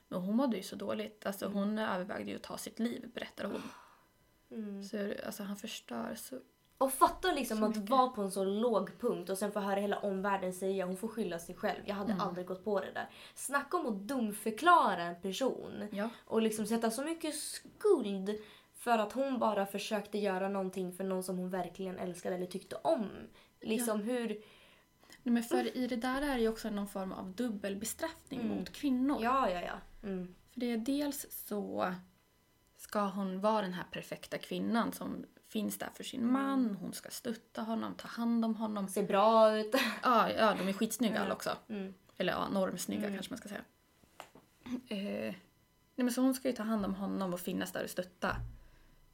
Men 0.08 0.22
hon 0.22 0.36
mådde 0.36 0.58
ju 0.58 0.64
så 0.64 0.76
dåligt, 0.76 1.26
alltså 1.26 1.46
Mm. 1.46 1.58
hon 1.58 1.80
övervägde 1.80 2.32
ju 2.32 2.36
att 2.38 2.44
ta 2.44 2.58
sitt 2.58 2.80
liv 2.80 3.12
berättar 3.14 3.46
hon. 3.46 3.62
Mm. 4.52 4.84
Så 4.84 5.14
alltså 5.26 5.44
han 5.44 5.56
förstör 5.58 6.16
så, 6.16 6.40
Och 6.78 6.94
fatta 6.94 7.32
liksom 7.32 7.64
att 7.64 7.78
vara 7.78 8.08
på 8.10 8.22
en 8.22 8.32
så 8.32 8.44
låg 8.46 9.00
punkt 9.00 9.30
och 9.30 9.38
sen 9.38 9.52
få 9.52 9.60
höra 9.60 9.80
hela 9.80 10.00
omvärlden 10.00 10.54
säga 10.54 10.86
hon 10.86 10.98
får 10.98 11.08
skylla 11.08 11.40
sig 11.40 11.56
själv. 11.56 11.82
Jag 11.86 11.96
hade 11.96 12.12
Mm. 12.14 12.28
aldrig 12.28 12.48
gått 12.48 12.64
på 12.64 12.80
det 12.80 12.92
där. 12.92 13.10
Snacka 13.36 13.78
om 13.78 13.86
att 13.88 13.94
dumförklara 14.08 15.02
en 15.04 15.22
person 15.22 15.88
ja. 15.92 16.10
och 16.26 16.42
liksom 16.42 16.66
sätta 16.68 16.92
så 16.92 17.04
mycket 17.04 17.36
skuld 17.36 18.30
för 18.84 18.98
att 18.98 19.14
hon 19.14 19.40
bara 19.40 19.66
försökte 19.66 20.18
göra 20.18 20.50
någonting 20.50 20.92
för 20.94 21.04
någon 21.04 21.24
som 21.24 21.38
hon 21.38 21.50
verkligen 21.50 22.00
älskade 22.00 22.36
eller 22.36 22.46
tyckte 22.46 22.76
om. 22.76 23.10
Liksom 23.62 24.02
hur... 24.02 24.28
Nej, 25.24 25.34
men 25.34 25.44
för 25.44 25.78
i 25.78 25.88
det 25.88 25.96
där 25.96 26.22
är 26.22 26.36
det 26.36 26.42
ju 26.42 26.48
också 26.48 26.70
någon 26.70 26.88
form 26.88 27.12
av 27.12 27.32
dubbelbestraffning 27.32 28.40
Mm. 28.42 28.58
mot 28.58 28.70
kvinnor. 28.74 29.20
Ja, 29.24 29.50
ja, 29.50 29.62
ja. 29.62 30.08
Mm. 30.10 30.36
För 30.54 30.60
det 30.60 30.66
är 30.72 30.78
dels 30.78 31.26
så 31.48 31.94
ska 32.78 33.02
hon 33.06 33.40
vara 33.42 33.62
den 33.62 33.74
här 33.74 33.86
perfekta 33.92 34.38
kvinnan 34.38 34.92
som 34.94 35.26
finns 35.48 35.78
där 35.78 35.90
för 35.94 36.04
sin 36.04 36.20
Mm. 36.22 36.34
man, 36.34 36.76
hon 36.82 36.94
ska 36.94 37.10
stötta 37.10 37.62
honom, 37.62 37.96
ta 37.96 38.08
hand 38.08 38.46
om 38.46 38.56
honom. 38.56 38.88
Ser 38.88 39.04
bra 39.04 39.58
ut. 39.58 39.76
Ja, 40.04 40.32
ja 40.32 40.56
de 40.60 40.68
är 40.68 40.74
skitsnygga 40.74 41.20
alla 41.22 41.34
också. 41.34 41.50
Mm. 41.70 41.94
Eller 42.18 42.34
ja, 42.34 42.50
normsnygga 42.50 43.02
Mm. 43.08 43.14
kanske 43.14 43.32
man 43.32 43.38
ska 43.38 43.50
säga. 43.50 43.62
Eh, 44.88 45.36
nej 45.96 46.06
men 46.06 46.12
så 46.12 46.22
hon 46.22 46.34
ska 46.34 46.48
ju 46.48 46.54
ta 46.56 46.64
hand 46.64 46.86
om 46.86 46.96
honom 46.96 47.34
och 47.34 47.40
finnas 47.40 47.72
där 47.72 47.84
och 47.84 47.90
stötta. 47.90 48.36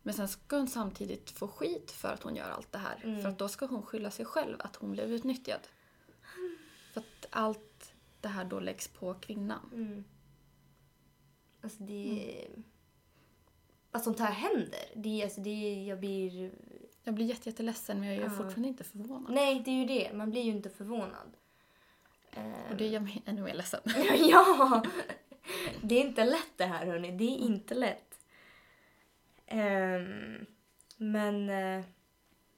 Men 0.02 0.14
sen 0.14 0.28
ska 0.28 0.58
hon 0.58 0.68
samtidigt 0.68 1.32
få 1.32 1.48
skit 1.48 1.92
för 1.92 2.14
att 2.14 2.24
hon 2.24 2.36
gör 2.36 2.50
allt 2.50 2.72
det 2.72 2.78
här. 2.78 3.02
Mm. 3.04 3.22
För 3.22 3.30
att 3.30 3.38
då 3.40 3.48
ska 3.48 3.66
hon 3.66 3.84
skylla 3.84 4.12
sig 4.12 4.26
själv 4.26 4.58
att 4.60 4.76
hon 4.76 4.92
blev 4.92 5.12
utnyttjad. 5.12 5.60
För 6.94 7.00
att 7.02 7.28
allt 7.30 7.94
det 8.22 8.28
här 8.28 8.46
då 8.46 8.60
läggs 8.60 8.88
på 8.88 9.14
kvinnan. 9.14 9.70
Mm. 9.74 10.04
Alltså 11.62 11.84
det... 11.84 12.48
Att 13.92 14.04
sånt 14.04 14.20
här 14.20 14.32
händer. 14.32 14.92
Det, 14.96 15.24
alltså 15.24 15.42
det, 15.42 15.84
jag 15.88 16.00
blir... 16.00 16.52
Jag 17.04 17.14
blir 17.16 17.26
jätte, 17.26 17.50
jätteledsen 17.50 18.00
men 18.00 18.08
jag 18.08 18.18
är 18.18 18.22
Ja. 18.22 18.30
fortfarande 18.30 18.68
inte 18.68 18.84
förvånad. 18.84 19.34
Nej, 19.34 19.62
det 19.66 19.72
är 19.72 19.76
ju 19.76 19.86
det. 19.86 20.14
Man 20.14 20.30
blir 20.32 20.42
ju 20.42 20.52
inte 20.52 20.70
förvånad. 20.70 21.38
Och 22.70 22.78
det 22.78 22.88
gör 22.88 23.00
mig 23.00 23.22
ännu 23.26 23.42
mer 23.42 23.54
ledsen. 23.54 23.80
ja! 24.30 24.84
Det 25.82 25.96
är 25.96 26.02
inte 26.08 26.26
lätt 26.26 26.52
det 26.58 26.66
här 26.66 26.86
hörni. 26.86 27.12
Det 27.12 27.24
är 27.24 27.38
inte 27.38 27.74
lätt. 27.74 28.09
Ehm, 29.50 30.46
men... 30.98 31.50
eh, 31.50 31.86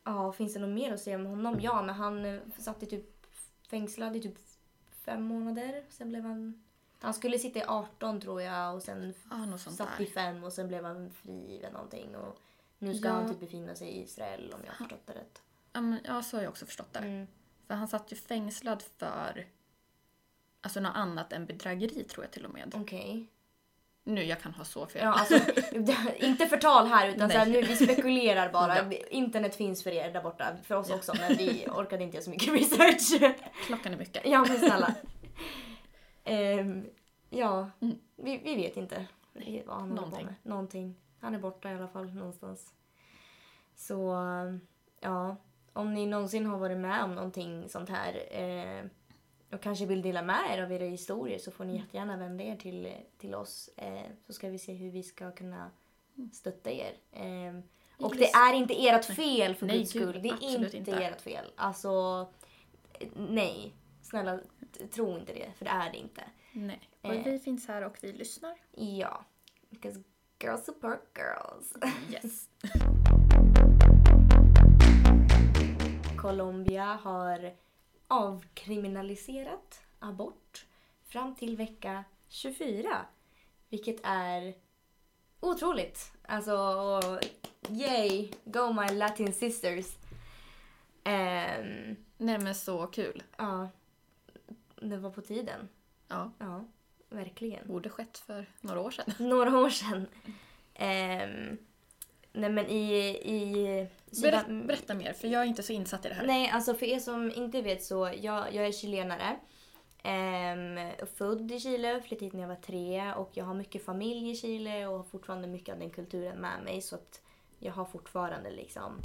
Ja, 0.04 0.32
finns 0.34 0.54
det 0.54 0.60
något 0.60 0.70
mer 0.76 0.94
att 0.94 1.00
säga 1.00 1.16
om 1.16 1.26
honom? 1.26 1.60
Ja, 1.62 1.82
men 1.82 1.96
han 1.96 2.26
eh, 2.26 2.40
satt 2.58 2.84
i 2.84 2.86
typ 2.86 3.26
fängslad 3.70 4.16
i 4.16 4.22
typ 4.22 4.38
fem 4.92 5.24
månader. 5.24 5.84
Sen 5.90 6.10
blev 6.10 6.24
han... 6.24 6.64
Han 7.00 7.14
skulle 7.14 7.40
sitta 7.40 7.60
i 7.60 7.64
18 7.68 8.22
tror 8.22 8.42
jag 8.42 8.76
och 8.76 8.84
sen 8.84 9.14
sånt 9.60 9.76
satt 9.76 10.00
i 10.00 10.06
fem 10.06 10.44
och 10.44 10.54
sen 10.54 10.68
blev 10.68 10.86
han 10.86 11.12
fri 11.12 11.58
eller 11.58 11.72
någonting. 11.72 12.16
Och 12.16 12.38
nu 12.78 12.96
ska 12.96 13.08
Ja. 13.08 13.14
han 13.14 13.30
typ 13.30 13.40
befinna 13.40 13.76
sig 13.76 13.88
i 13.88 14.04
Israel 14.04 14.54
om 14.54 14.60
jag 14.66 14.72
har 14.72 14.78
förstått 14.78 15.08
det 15.08 15.14
rätt. 15.14 15.42
Ja, 15.74 15.82
men, 15.82 16.00
ja, 16.04 16.24
så 16.24 16.38
har 16.38 16.44
jag 16.44 16.50
också 16.50 16.66
förstått 16.66 16.94
det. 16.94 17.00
Mm. 17.00 17.28
För 17.68 17.74
han 17.74 17.88
satt 17.88 18.12
ju 18.12 18.16
fängslad 18.16 18.82
för 18.82 19.48
alltså 20.62 20.80
något 20.80 20.96
annat 20.96 21.34
än 21.34 21.46
bedrägeri 21.46 22.04
tror 22.04 22.24
jag 22.26 22.32
till 22.32 22.46
och 22.46 22.54
med. 22.54 22.74
Okej. 22.76 23.28
Nu, 24.04 24.24
jag 24.24 24.42
kan 24.42 24.54
ha 24.54 24.64
så 24.66 24.86
fel. 24.86 25.02
Ja, 25.04 25.14
alltså, 25.14 25.40
inte 26.26 26.48
förtal 26.48 26.88
här 26.88 27.10
utan 27.10 27.28
Nej. 27.28 27.32
så 27.38 27.38
här, 27.44 27.46
nu, 27.50 27.62
vi 27.62 27.76
spekulerar 27.76 28.50
bara. 28.54 28.78
Ja. 28.78 28.84
Internet 29.10 29.56
finns 29.56 29.84
för 29.84 29.92
er 29.92 30.12
där 30.14 30.22
borta, 30.22 30.46
för 30.64 30.76
oss 30.76 30.90
Ja. 30.90 30.96
också 30.96 31.14
men 31.20 31.38
vi 31.38 31.68
orkade 31.76 32.04
inte 32.04 32.18
göra 32.18 32.24
så 32.24 32.30
mycket 32.30 32.54
research. 32.54 33.34
Klockan 33.66 33.94
är 33.94 33.98
mycket. 33.98 34.26
ja 34.26 34.46
men 34.48 34.60
snälla. 34.60 34.96
Ehm, 36.24 36.86
ja, 37.30 37.70
Mm. 37.82 37.98
vi, 38.16 38.38
vi 38.38 38.56
vet 38.56 38.78
inte 38.78 39.06
Nej, 39.34 39.64
vad 39.68 39.78
han 39.80 39.90
någonting. 39.90 40.26
med. 40.26 40.36
Någonting. 40.44 40.96
Han 41.20 41.36
är 41.36 41.40
borta 41.40 41.72
i 41.72 41.76
alla 41.76 41.88
fall 41.88 42.14
någonstans. 42.14 42.74
Så 43.76 44.16
ja, 45.00 45.36
om 45.74 45.94
ni 45.94 46.06
någonsin 46.06 46.46
har 46.46 46.58
varit 46.58 46.78
med 46.78 47.04
om 47.04 47.16
någonting 47.16 47.70
sånt 47.70 47.90
här 47.90 48.14
eh, 48.32 48.86
och 49.54 49.62
kanske 49.62 49.86
vill 49.86 50.02
dela 50.02 50.22
med 50.22 50.42
er 50.58 50.64
av 50.64 50.72
era 50.72 50.84
historier 50.86 51.40
så 51.40 51.52
får 51.52 51.64
ni 51.66 51.72
Mm. 51.72 51.84
jättegärna 51.84 52.18
vända 52.18 52.44
er 52.44 52.56
till, 52.56 52.94
till 53.18 53.36
oss 53.36 53.70
eh, 53.78 54.02
så 54.28 54.34
ska 54.34 54.50
vi 54.50 54.60
se 54.60 54.74
hur 54.74 54.92
vi 54.92 55.04
ska 55.04 55.32
kunna 55.32 55.72
stötta 56.34 56.72
er. 56.72 56.94
Eh, 57.12 57.60
och 58.06 58.16
det 58.16 58.30
är 58.32 58.54
inte 58.54 58.88
ert 58.88 59.06
fel 59.06 59.56
för 59.56 59.66
Nej, 59.66 59.78
guds 59.78 59.94
gud, 59.94 60.02
skull. 60.10 60.22
Det 60.22 60.30
är 60.30 60.58
inte, 60.64 60.78
inte. 60.78 60.92
ert 60.92 61.22
fel. 61.22 61.46
Alltså, 61.56 62.28
nej. 63.16 63.74
Snälla, 64.02 64.40
tro 64.92 65.18
inte 65.18 65.34
det, 65.34 65.52
för 65.58 65.66
det 65.66 65.72
är 65.72 65.92
det 65.92 65.98
inte. 65.98 66.24
Nej. 66.52 66.80
Och 67.02 67.14
Eh. 67.16 67.24
vi 67.24 67.40
finns 67.40 67.68
här 67.68 67.82
och 67.82 67.98
vi 68.02 68.14
lyssnar. 68.14 68.56
Ja. 68.76 69.26
Because 69.70 70.04
girls 70.40 70.66
support 70.66 71.18
girls. 71.18 71.74
Yes. 72.12 72.50
Colombia 76.18 76.86
har 77.04 77.54
avkriminaliserat 78.12 79.82
abort 80.00 80.66
fram 81.04 81.36
till 81.36 81.58
vecka 81.58 82.04
24. 82.28 83.06
Vilket 83.70 84.00
är 84.04 84.54
otroligt. 85.40 86.12
Alltså, 86.22 87.00
yay! 87.70 88.32
Go 88.44 88.74
my 88.74 88.88
latin 88.98 89.34
sisters. 89.34 89.86
Ehm, 91.04 91.96
Nej 92.18 92.40
men 92.40 92.56
så 92.56 92.88
kul. 92.88 93.24
ja, 93.38 93.70
det 94.82 94.98
var 94.98 95.10
på 95.10 95.22
tiden. 95.22 95.70
Ja, 96.08 96.32
Ja, 96.40 96.66
verkligen. 97.10 97.68
borde 97.68 97.90
skett 97.90 98.18
för 98.18 98.46
några 98.62 98.80
år 98.80 98.92
sedan. 98.92 99.14
Några 99.20 99.60
år 99.60 99.70
sedan. 99.70 100.08
Ehm, 100.74 101.58
nej 102.34 102.50
men 102.50 102.68
i... 102.68 102.94
i 103.10 103.88
Berätt, 104.22 104.68
berätta 104.68 104.94
mer, 104.94 105.14
för 105.14 105.28
jag 105.28 105.42
är 105.42 105.46
inte 105.46 105.64
så 105.64 105.74
insatt 105.74 106.06
i 106.06 106.10
det 106.10 106.16
här. 106.16 106.28
Nej, 106.28 106.50
alltså 106.50 106.74
för 106.74 106.86
er 106.86 107.00
som 107.00 107.32
inte 107.32 107.62
vet 107.62 107.84
så, 107.84 108.12
jag, 108.22 108.54
jag 108.54 108.68
är 108.68 108.72
chilenare. 108.72 109.40
Ehm, 110.04 110.92
född 111.16 111.52
i 111.52 111.60
Chile, 111.60 112.02
flyttade 112.02 112.26
hit 112.26 112.34
när 112.34 112.42
jag 112.42 112.48
var 112.48 112.56
tre 112.56 113.14
och 113.14 113.30
jag 113.34 113.46
har 113.46 113.54
mycket 113.54 113.86
familj 113.86 114.32
i 114.32 114.36
Chile 114.36 114.88
och 114.88 114.98
har 114.98 115.04
fortfarande 115.04 115.48
mycket 115.48 115.74
av 115.74 115.80
den 115.80 115.90
kulturen 115.90 116.38
med 116.38 116.64
mig 116.64 116.82
så 116.82 116.96
att 116.96 117.22
jag 117.60 117.74
har 117.74 117.86
fortfarande 117.86 118.52
liksom 118.52 119.02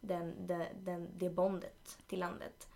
den, 0.00 0.46
den, 0.46 0.66
den, 0.84 1.08
det 1.18 1.30
bondet 1.30 1.98
till 2.06 2.18
landet. 2.18 2.68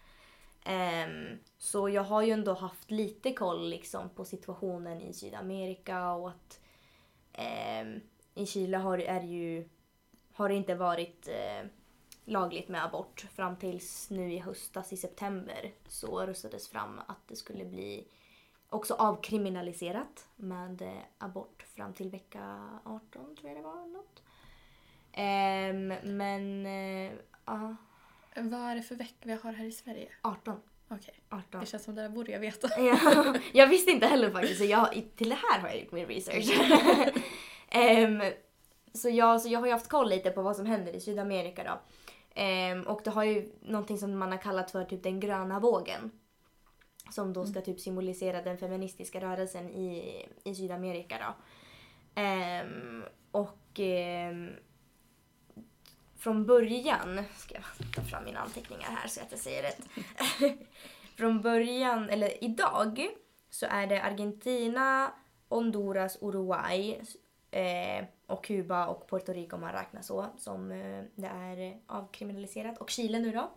Ehm, 0.64 1.38
så 1.58 1.88
jag 1.88 2.02
har 2.02 2.22
ju 2.22 2.30
ändå 2.30 2.54
haft 2.54 2.90
lite 2.90 3.32
koll 3.32 3.68
liksom 3.68 4.08
på 4.08 4.24
situationen 4.24 5.00
i 5.00 5.12
Sydamerika 5.12 6.12
och 6.12 6.28
att 6.28 6.60
ehm, 7.32 8.00
i 8.34 8.46
Chile 8.46 8.76
har, 8.76 8.98
är 8.98 9.20
det 9.20 9.26
ju, 9.26 9.68
har 10.40 10.48
det 10.48 10.54
inte 10.54 10.74
varit 10.74 11.28
eh, 11.28 11.68
lagligt 12.24 12.68
med 12.68 12.84
abort 12.84 13.26
fram 13.34 13.56
tills 13.56 14.10
nu 14.10 14.32
i 14.32 14.38
höstas 14.38 14.92
i 14.92 14.96
september 14.96 15.72
så 15.88 16.26
röstades 16.26 16.68
fram 16.68 17.00
att 17.06 17.28
det 17.28 17.36
skulle 17.36 17.64
bli 17.64 18.08
också 18.68 18.94
avkriminaliserat 18.94 20.28
med 20.36 20.82
eh, 20.82 20.88
abort 21.18 21.62
fram 21.62 21.92
till 21.94 22.10
vecka 22.10 22.68
18 22.84 23.36
tror 23.36 23.48
jag 23.48 23.56
det 23.58 23.62
var. 23.62 23.86
Något. 23.86 24.22
Ehm, 25.12 25.88
men 26.16 26.66
eh, 26.66 27.12
ja, 27.44 27.76
Vad 28.36 28.60
är 28.60 28.74
det 28.74 28.82
för 28.82 28.94
vecka 28.94 29.16
vi 29.22 29.32
har 29.32 29.52
här 29.52 29.64
i 29.64 29.72
Sverige? 29.72 30.08
18. 30.22 30.60
Okej, 30.88 31.14
18. 31.28 31.60
det 31.60 31.66
känns 31.66 31.84
som 31.84 31.94
det 31.94 32.02
där 32.02 32.08
borde 32.08 32.32
jag 32.32 32.40
veta. 32.40 32.68
Ja, 32.78 33.34
jag 33.52 33.66
visste 33.66 33.90
inte 33.90 34.06
heller 34.06 34.30
faktiskt, 34.30 34.58
så 34.58 34.64
jag, 34.64 35.06
till 35.16 35.28
det 35.28 35.38
här 35.50 35.60
har 35.60 35.68
jag 35.68 35.80
gjort 35.80 35.92
min 35.92 36.06
research. 36.06 36.50
Ehm, 37.72 38.22
så, 38.92 39.08
jag, 39.08 39.40
så 39.40 39.48
jag 39.48 39.60
har 39.60 39.66
ju 39.66 39.72
haft 39.72 39.88
koll 39.88 40.08
lite 40.08 40.30
på 40.30 40.42
vad 40.42 40.56
som 40.56 40.66
händer 40.66 40.92
i 40.92 41.00
Sydamerika 41.00 41.64
då. 41.64 41.80
Ehm, 42.34 42.82
och 42.82 43.00
det 43.04 43.10
har 43.10 43.24
ju 43.24 43.52
någonting 43.60 43.98
som 43.98 44.18
man 44.18 44.32
har 44.32 44.38
kallat 44.38 44.70
för 44.70 44.84
typ 44.84 45.02
den 45.02 45.20
gröna 45.20 45.60
vågen. 45.60 46.10
Som 47.10 47.32
då 47.32 47.46
ska 47.46 47.60
typ 47.60 47.80
symbolisera 47.80 48.42
den 48.42 48.58
feministiska 48.58 49.20
rörelsen 49.20 49.70
i, 49.70 50.26
i 50.44 50.54
Sydamerika 50.54 51.16
då. 51.18 51.34
Ehm, 52.20 53.04
och 53.30 53.80
ehm, 53.80 54.50
från 56.18 56.46
början, 56.46 57.24
ska 57.36 57.54
jag 57.54 57.94
ta 57.94 58.02
fram 58.02 58.24
mina 58.24 58.40
anteckningar 58.40 58.88
här 58.88 59.08
så 59.08 59.20
att 59.20 59.30
jag 59.30 59.40
säger 59.40 59.62
rätt. 59.62 59.88
från 61.16 61.40
början, 61.40 62.10
eller 62.10 62.44
idag, 62.44 63.08
så 63.50 63.66
är 63.66 63.86
det 63.86 64.02
Argentina, 64.02 65.12
Honduras, 65.48 66.18
Uruguay 66.20 67.00
eh, 67.50 68.04
och 68.30 68.44
Kuba 68.44 68.86
och 68.86 69.08
Puerto 69.10 69.32
Rico 69.32 69.56
om 69.56 69.60
man 69.60 69.72
räknar 69.72 70.02
så 70.02 70.26
som 70.38 70.70
eh, 70.70 71.04
det 71.14 71.26
är 71.26 71.78
avkriminaliserat. 71.86 72.78
Och 72.78 72.90
Chile 72.90 73.18
nu 73.18 73.32
då. 73.32 73.50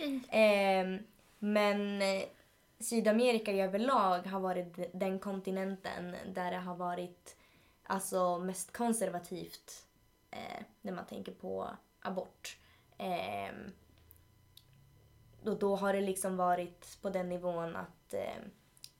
Yay. 0.00 0.16
Eh, 0.42 1.00
men 1.38 2.02
Sydamerika 2.78 3.52
i 3.52 3.60
överlag 3.60 4.26
har 4.26 4.40
varit 4.40 4.78
den 4.92 5.18
kontinenten 5.18 6.16
där 6.34 6.50
det 6.50 6.56
har 6.56 6.74
varit 6.74 7.36
alltså 7.82 8.38
mest 8.38 8.72
konservativt 8.72 9.86
eh, 10.30 10.64
när 10.80 10.92
man 10.92 11.06
tänker 11.06 11.32
på 11.32 11.70
abort. 12.00 12.58
Eh, 12.98 13.54
och 15.44 15.58
då 15.58 15.76
har 15.76 15.92
det 15.92 16.00
liksom 16.00 16.36
varit 16.36 16.98
på 17.02 17.10
den 17.10 17.28
nivån 17.28 17.76
att 17.76 18.14
eh, 18.14 18.42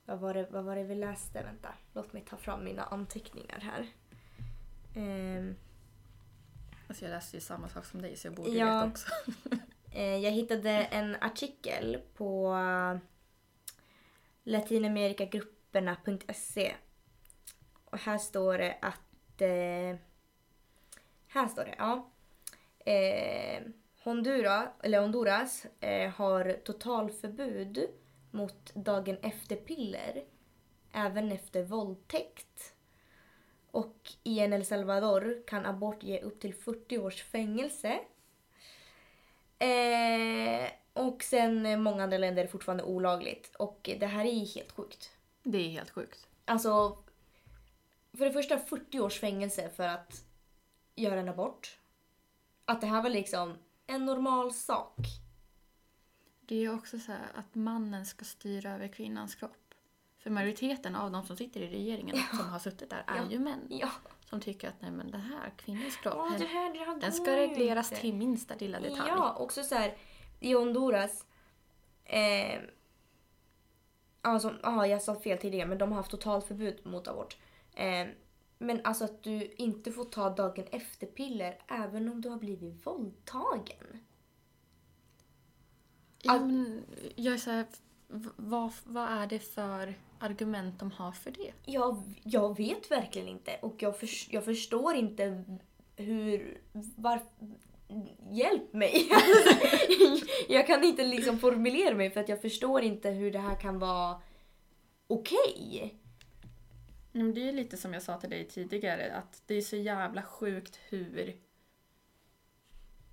vad, 0.04 0.18
var 0.18 0.34
det, 0.34 0.46
vad 0.50 0.64
var 0.64 0.76
det 0.76 0.84
vi 0.84 0.94
läste? 0.94 1.42
Vänta, 1.42 1.74
låt 1.92 2.12
mig 2.12 2.22
ta 2.22 2.36
fram 2.36 2.64
mina 2.64 2.84
anteckningar 2.84 3.58
här. 3.58 3.86
Ehm, 4.94 5.56
Alltså 6.88 7.04
jag 7.04 7.10
läste 7.10 7.36
ju 7.36 7.40
samma 7.40 7.68
sak 7.68 7.84
som 7.84 8.02
dig 8.02 8.16
så 8.16 8.26
jag 8.26 8.34
borde 8.34 8.50
ju 8.50 8.58
Ja. 8.58 8.66
veta 8.66 8.86
också. 8.90 9.08
Eh, 9.96 10.16
jag 10.16 10.30
hittade 10.30 10.70
en 10.70 11.16
artikel 11.20 12.00
på 12.14 12.56
latinamerikagrupperna.se. 14.44 16.74
Och 17.84 17.98
här 17.98 18.18
står 18.18 18.58
det 18.58 18.78
att... 18.82 19.40
Eh, 19.40 19.96
här 21.26 21.48
står 21.48 21.64
det, 21.64 21.74
ja. 21.78 22.10
Eh, 22.92 23.62
Honduras, 24.04 24.68
eller 24.82 25.00
Honduras 25.00 25.66
eh, 25.80 26.10
har 26.10 26.52
totalförbud 26.64 27.84
mot 28.30 28.74
dagen 28.74 29.18
efter-piller 29.22 30.24
även 30.92 31.32
efter 31.32 31.62
våldtäkt. 31.62 32.74
Och 33.75 34.12
i 34.23 34.40
en 34.40 34.52
El 34.52 34.64
Salvador 34.64 35.43
kan 35.47 35.66
abort 35.66 36.02
ge 36.02 36.21
upp 36.21 36.40
till 36.40 36.54
40 36.54 36.99
års 36.99 37.23
fängelse 37.23 38.00
Eh, 39.59 40.71
och 40.93 41.23
sen 41.23 41.83
många 41.83 42.02
andra 42.02 42.19
länder 42.19 42.43
är 42.43 42.47
det 42.47 42.52
fortfarande 42.52 42.85
olagligt. 42.85 43.54
Och 43.54 43.90
det 44.00 44.07
här 44.07 44.25
är 44.25 44.33
ju 44.33 44.45
helt 44.45 44.73
sjukt. 44.73 45.11
Det 45.43 45.59
är 45.59 45.69
helt 45.69 45.90
sjukt. 45.90 46.26
Alltså, 46.45 46.99
för 48.12 48.25
det 48.25 48.33
första 48.33 48.59
40 48.59 49.00
års 49.00 49.21
fängelse 49.21 49.71
för 49.71 49.88
att 49.88 50.25
göra 50.95 51.21
en 51.21 51.28
abort. 51.28 51.78
Att 52.64 52.81
det 52.81 52.87
här 52.87 53.02
var 53.02 53.11
liksom 53.11 53.59
en 53.87 54.04
normal 54.04 54.52
sak. 54.52 54.99
Det 56.40 56.64
är 56.64 56.75
också 56.75 56.99
så 56.99 57.12
här 57.12 57.28
att 57.35 57.54
mannen 57.54 58.07
ska 58.07 58.25
styra 58.25 58.75
över 58.75 58.88
kvinnans 58.88 59.35
kropp. 59.35 59.63
För 60.25 60.31
majoriteten 60.31 60.97
av 60.97 61.11
de 61.11 61.25
som 61.26 61.37
sitter 61.37 61.61
i 61.61 61.69
regeringen 61.69 62.16
som 62.31 62.49
har 62.49 62.59
suttit 62.59 62.90
där 62.90 63.04
är 63.07 63.16
Ja. 63.16 63.31
ju 63.31 63.38
män. 63.38 63.66
Ja. 63.71 63.90
Som 64.25 64.40
tycker 64.40 64.69
att 64.69 64.75
nej 64.81 64.90
men 64.90 65.11
det 65.11 65.19
här, 65.19 65.52
kvinnans 65.57 65.97
kropp, 65.97 66.14
Åh, 66.16 66.38
det 66.38 66.45
här, 66.45 66.73
det 66.73 66.78
här 66.78 67.00
den 67.00 67.12
ska 67.12 67.37
regleras 67.37 67.90
inte. 67.90 68.00
till 68.00 68.14
minsta 68.14 68.54
lilla 68.59 68.81
detalj. 68.81 69.09
Ja, 69.09 69.35
också 69.35 69.62
så 69.62 69.75
här 69.75 69.97
i 70.40 70.52
Honduras. 70.52 71.26
Eh, 72.04 72.61
alltså, 74.23 74.54
ja, 74.62 74.87
jag 74.87 75.02
sa 75.02 75.21
fel 75.21 75.38
tidigare, 75.38 75.69
men 75.69 75.78
de 75.78 75.88
har 75.93 75.97
haft 75.97 76.11
totalförbud 76.11 76.87
mot 76.87 77.09
abort. 77.09 77.37
Eh, 77.75 78.07
men 78.59 78.81
alltså 78.85 79.04
att 79.04 79.23
du 79.23 79.47
inte 79.57 79.93
får 79.93 80.04
ta 80.04 80.31
dagen 80.31 80.66
efter-piller 80.71 81.59
även 81.69 82.09
om 82.09 82.21
du 82.21 82.28
har 82.28 82.37
blivit 82.38 82.87
våldtagen. 82.87 84.04
Ja, 86.23 86.35
Att- 86.35 86.43
men 86.43 86.85
jag 87.16 87.35
är 87.35 87.38
så 87.38 87.50
här, 87.50 87.66
vad, 88.37 88.73
vad 88.85 89.09
är 89.09 89.26
det 89.26 89.38
för 89.38 89.95
argument 90.18 90.78
de 90.78 90.90
har 90.90 91.12
för 91.12 91.30
det? 91.30 91.52
Jag, 91.64 92.02
jag 92.25 92.56
vet 92.56 92.90
verkligen 92.90 93.28
inte 93.28 93.56
och 93.62 93.75
jag, 93.78 93.99
förs- 94.00 94.28
jag 94.30 94.44
förstår 94.44 94.94
inte 94.94 95.44
hur... 95.97 96.61
Var, 96.97 97.21
hjälp 98.30 98.73
mig! 98.73 99.11
jag 100.49 100.66
kan 100.66 100.85
inte 100.85 101.04
liksom 101.04 101.38
formulera 101.38 101.94
mig 101.94 102.11
för 102.11 102.21
att 102.21 102.28
jag 102.28 102.42
förstår 102.42 102.83
inte 102.83 103.11
hur 103.11 103.30
det 103.30 103.38
här 103.38 103.61
kan 103.61 103.78
vara 103.78 104.21
okej. 105.06 105.94
Men 107.12 107.35
det 107.35 107.49
är 107.49 107.52
lite 107.52 107.76
som 107.76 107.94
jag 107.94 108.02
sa 108.02 108.21
till 108.21 108.30
dig 108.30 108.49
tidigare, 108.49 109.12
att 109.14 109.42
det 109.47 109.54
är 109.54 109.62
så 109.62 109.76
jävla 109.76 110.23
sjukt 110.23 110.78
hur... 110.88 111.37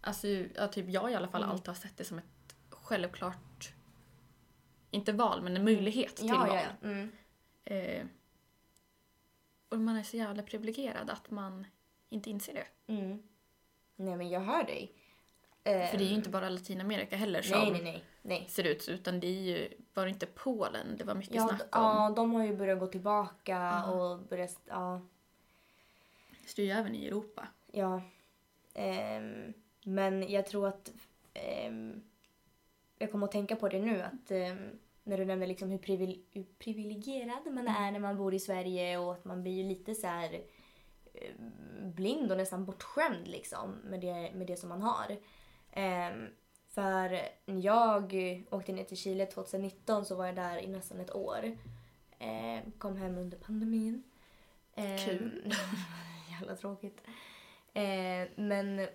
Alltså, 0.01 0.27
ja, 0.27 0.67
typ 0.67 0.89
jag 0.89 1.11
i 1.11 1.15
alla 1.15 1.27
fall 1.27 1.41
Mm. 1.43 1.51
alltid 1.51 1.67
har 1.67 1.75
sett 1.75 1.97
det 1.97 2.03
som 2.03 2.17
ett 2.17 2.55
självklart, 2.69 3.73
inte 4.91 5.11
val, 5.11 5.41
men 5.41 5.57
en 5.57 5.63
möjlighet 5.63 6.15
till 6.15 6.27
Ja, 6.27 6.37
val. 6.37 6.47
ja, 6.47 6.61
ja. 6.81 6.87
Mm. 6.87 7.11
Eh, 7.65 8.05
och 9.69 9.79
man 9.79 9.95
är 9.95 10.03
så 10.03 10.17
jävla 10.17 10.43
privilegierad 10.43 11.09
att 11.09 11.31
man 11.31 11.67
inte 12.09 12.29
inser 12.29 12.53
det. 12.53 12.93
Mm. 12.93 13.23
Nej 13.95 14.15
men 14.15 14.29
jag 14.29 14.39
hör 14.41 14.63
dig. 14.63 14.91
Eh, 15.63 15.87
För 15.89 15.97
det 15.97 16.03
är 16.03 16.07
ju 16.09 16.15
inte 16.15 16.29
bara 16.29 16.49
Latinamerika 16.49 17.15
heller 17.15 17.41
som 17.41 17.59
Nej, 17.59 17.81
nej, 17.83 18.03
nej. 18.21 18.45
ser 18.49 18.63
ut 18.63 18.81
så, 18.83 18.91
utan 18.91 19.19
det 19.19 19.27
är 19.27 19.41
ju, 19.41 19.69
var 19.93 20.03
det 20.03 20.09
inte 20.09 20.25
Polen 20.25 20.97
det 20.97 21.03
var 21.03 21.15
mycket 21.15 21.35
Ja, 21.35 21.47
snack 21.47 21.61
om? 21.61 21.67
ja, 21.71 22.13
de 22.15 22.33
har 22.33 22.43
ju 22.45 22.55
börjat 22.57 22.79
gå 22.79 22.87
tillbaka 22.87 23.51
Ja. 23.51 23.91
och 23.91 24.19
börjat... 24.19 24.59
Ja. 24.67 25.01
Det 26.43 26.47
står 26.49 26.65
ju 26.65 26.71
även 26.71 26.95
i 26.95 27.05
Europa. 27.07 27.47
Ja. 27.71 28.01
Ehm, 28.73 29.53
men 29.83 30.29
jag 30.31 30.45
tror 30.45 30.67
att... 30.67 30.91
ehm, 31.33 32.03
jag 33.01 33.11
kommer 33.11 33.25
att 33.25 33.31
tänka 33.31 33.55
på 33.55 33.69
det 33.69 33.79
nu 33.79 34.01
att 34.01 34.31
ehm, 34.31 34.79
när 35.03 35.17
du 35.17 35.25
nämnde 35.25 35.47
liksom 35.47 35.69
hur, 35.69 35.77
privil- 35.77 36.23
hur 36.31 36.43
privilegierad 36.59 37.53
man 37.53 37.67
är 37.67 37.91
när 37.91 37.99
man 37.99 38.17
bor 38.17 38.33
i 38.33 38.39
Sverige 38.39 38.97
och 38.97 39.13
att 39.13 39.25
man 39.25 39.41
blir 39.41 39.51
ju 39.51 39.63
lite 39.63 39.95
så 39.95 40.07
här 40.07 40.33
eh, 41.13 41.31
blind 41.83 42.31
och 42.31 42.37
nästan 42.37 42.65
bortskämd 42.65 43.27
liksom 43.27 43.71
med 43.83 43.99
det, 44.01 44.31
med 44.35 44.47
det 44.47 44.57
som 44.57 44.69
man 44.69 44.81
har. 44.81 45.17
Ehm, 45.71 46.27
för 46.67 47.09
när 47.45 47.65
jag 47.65 48.13
åkte 48.51 48.71
ner 48.73 48.83
till 48.83 48.97
Chile 48.97 49.25
2019 49.25 50.05
så 50.05 50.15
var 50.15 50.25
jag 50.25 50.35
där 50.35 50.57
i 50.57 50.67
nästan 50.67 50.99
ett 50.99 51.15
år. 51.15 51.57
Ehm, 52.19 52.71
kom 52.77 52.97
hem 52.97 53.17
under 53.17 53.37
pandemin. 53.37 54.03
Ehm, 54.75 54.97
Kul. 54.97 55.53
jävla 56.31 56.55
tråkigt. 56.55 57.01
Eh, 57.73 58.27
men 58.35 58.87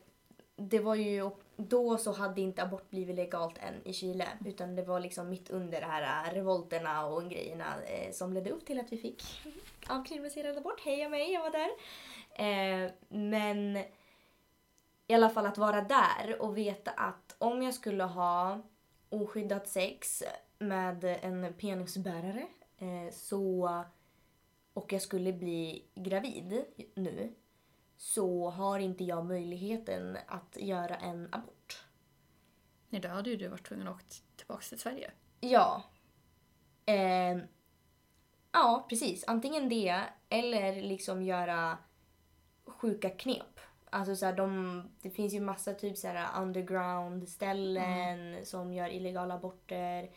det 0.56 0.78
var 0.78 0.94
ju, 0.94 1.30
då 1.56 1.98
så 1.98 2.12
hade 2.12 2.40
inte 2.40 2.62
abort 2.62 2.90
blivit 2.90 3.16
legalt 3.16 3.58
än 3.58 3.74
i 3.84 3.92
Chile. 3.92 4.28
Utan 4.46 4.76
det 4.76 4.82
var 4.82 5.00
liksom 5.00 5.28
mitt 5.30 5.50
under 5.50 5.80
de 5.80 5.86
här 5.86 6.28
äh, 6.28 6.34
revolterna 6.34 7.06
och 7.06 7.30
grejerna 7.30 7.82
eh, 7.82 8.12
som 8.12 8.32
ledde 8.32 8.50
upp 8.50 8.66
till 8.66 8.80
att 8.80 8.92
vi 8.92 8.96
fick 8.96 9.22
avkriminaliserad 9.88 10.58
abort. 10.58 10.80
Heja 10.80 11.08
mig, 11.08 11.32
jag 11.32 11.42
var 11.42 11.50
där. 11.50 11.70
Eh, 12.38 12.90
men 13.08 13.76
i 15.06 15.14
alla 15.14 15.30
fall 15.30 15.46
att 15.46 15.58
vara 15.58 15.80
där 15.80 16.42
och 16.42 16.58
veta 16.58 16.90
att 16.90 17.36
om 17.38 17.62
jag 17.62 17.74
skulle 17.74 18.04
ha 18.04 18.60
oskyddat 19.08 19.68
sex 19.68 20.22
med 20.58 21.04
en 21.04 21.54
penisbärare 21.58 22.46
eh, 22.78 23.12
så 23.12 23.70
och 24.72 24.92
jag 24.92 25.02
skulle 25.02 25.32
bli 25.32 25.84
gravid 25.94 26.64
nu 26.94 27.32
så 27.96 28.50
har 28.50 28.78
inte 28.78 29.04
jag 29.04 29.26
möjligheten 29.26 30.18
att 30.26 30.56
göra 30.56 30.96
en 30.96 31.28
abort. 31.32 31.84
Nej, 32.88 33.00
då 33.00 33.08
hade 33.08 33.30
ju 33.30 33.36
du 33.36 33.48
varit 33.48 33.66
tvungen 33.66 33.88
att 33.88 33.94
åka 33.94 34.04
tillbaka 34.36 34.62
till 34.62 34.78
Sverige. 34.78 35.10
Ja. 35.40 35.82
Eh, 36.86 37.38
ja, 38.52 38.86
precis. 38.88 39.24
Antingen 39.26 39.68
det 39.68 40.02
eller 40.28 40.82
liksom 40.82 41.22
göra 41.22 41.78
sjuka 42.66 43.10
knep. 43.10 43.60
Alltså 43.90 44.16
så 44.16 44.26
här, 44.26 44.32
de, 44.32 44.82
det 45.02 45.10
finns 45.10 45.34
ju 45.34 45.40
massa 45.40 45.74
typ 45.74 45.98
så 45.98 46.08
här 46.08 46.42
underground 46.42 47.28
ställen 47.28 48.46
som 48.46 48.74
gör 48.74 48.88
illegala 48.88 49.34
aborter. 49.34 50.10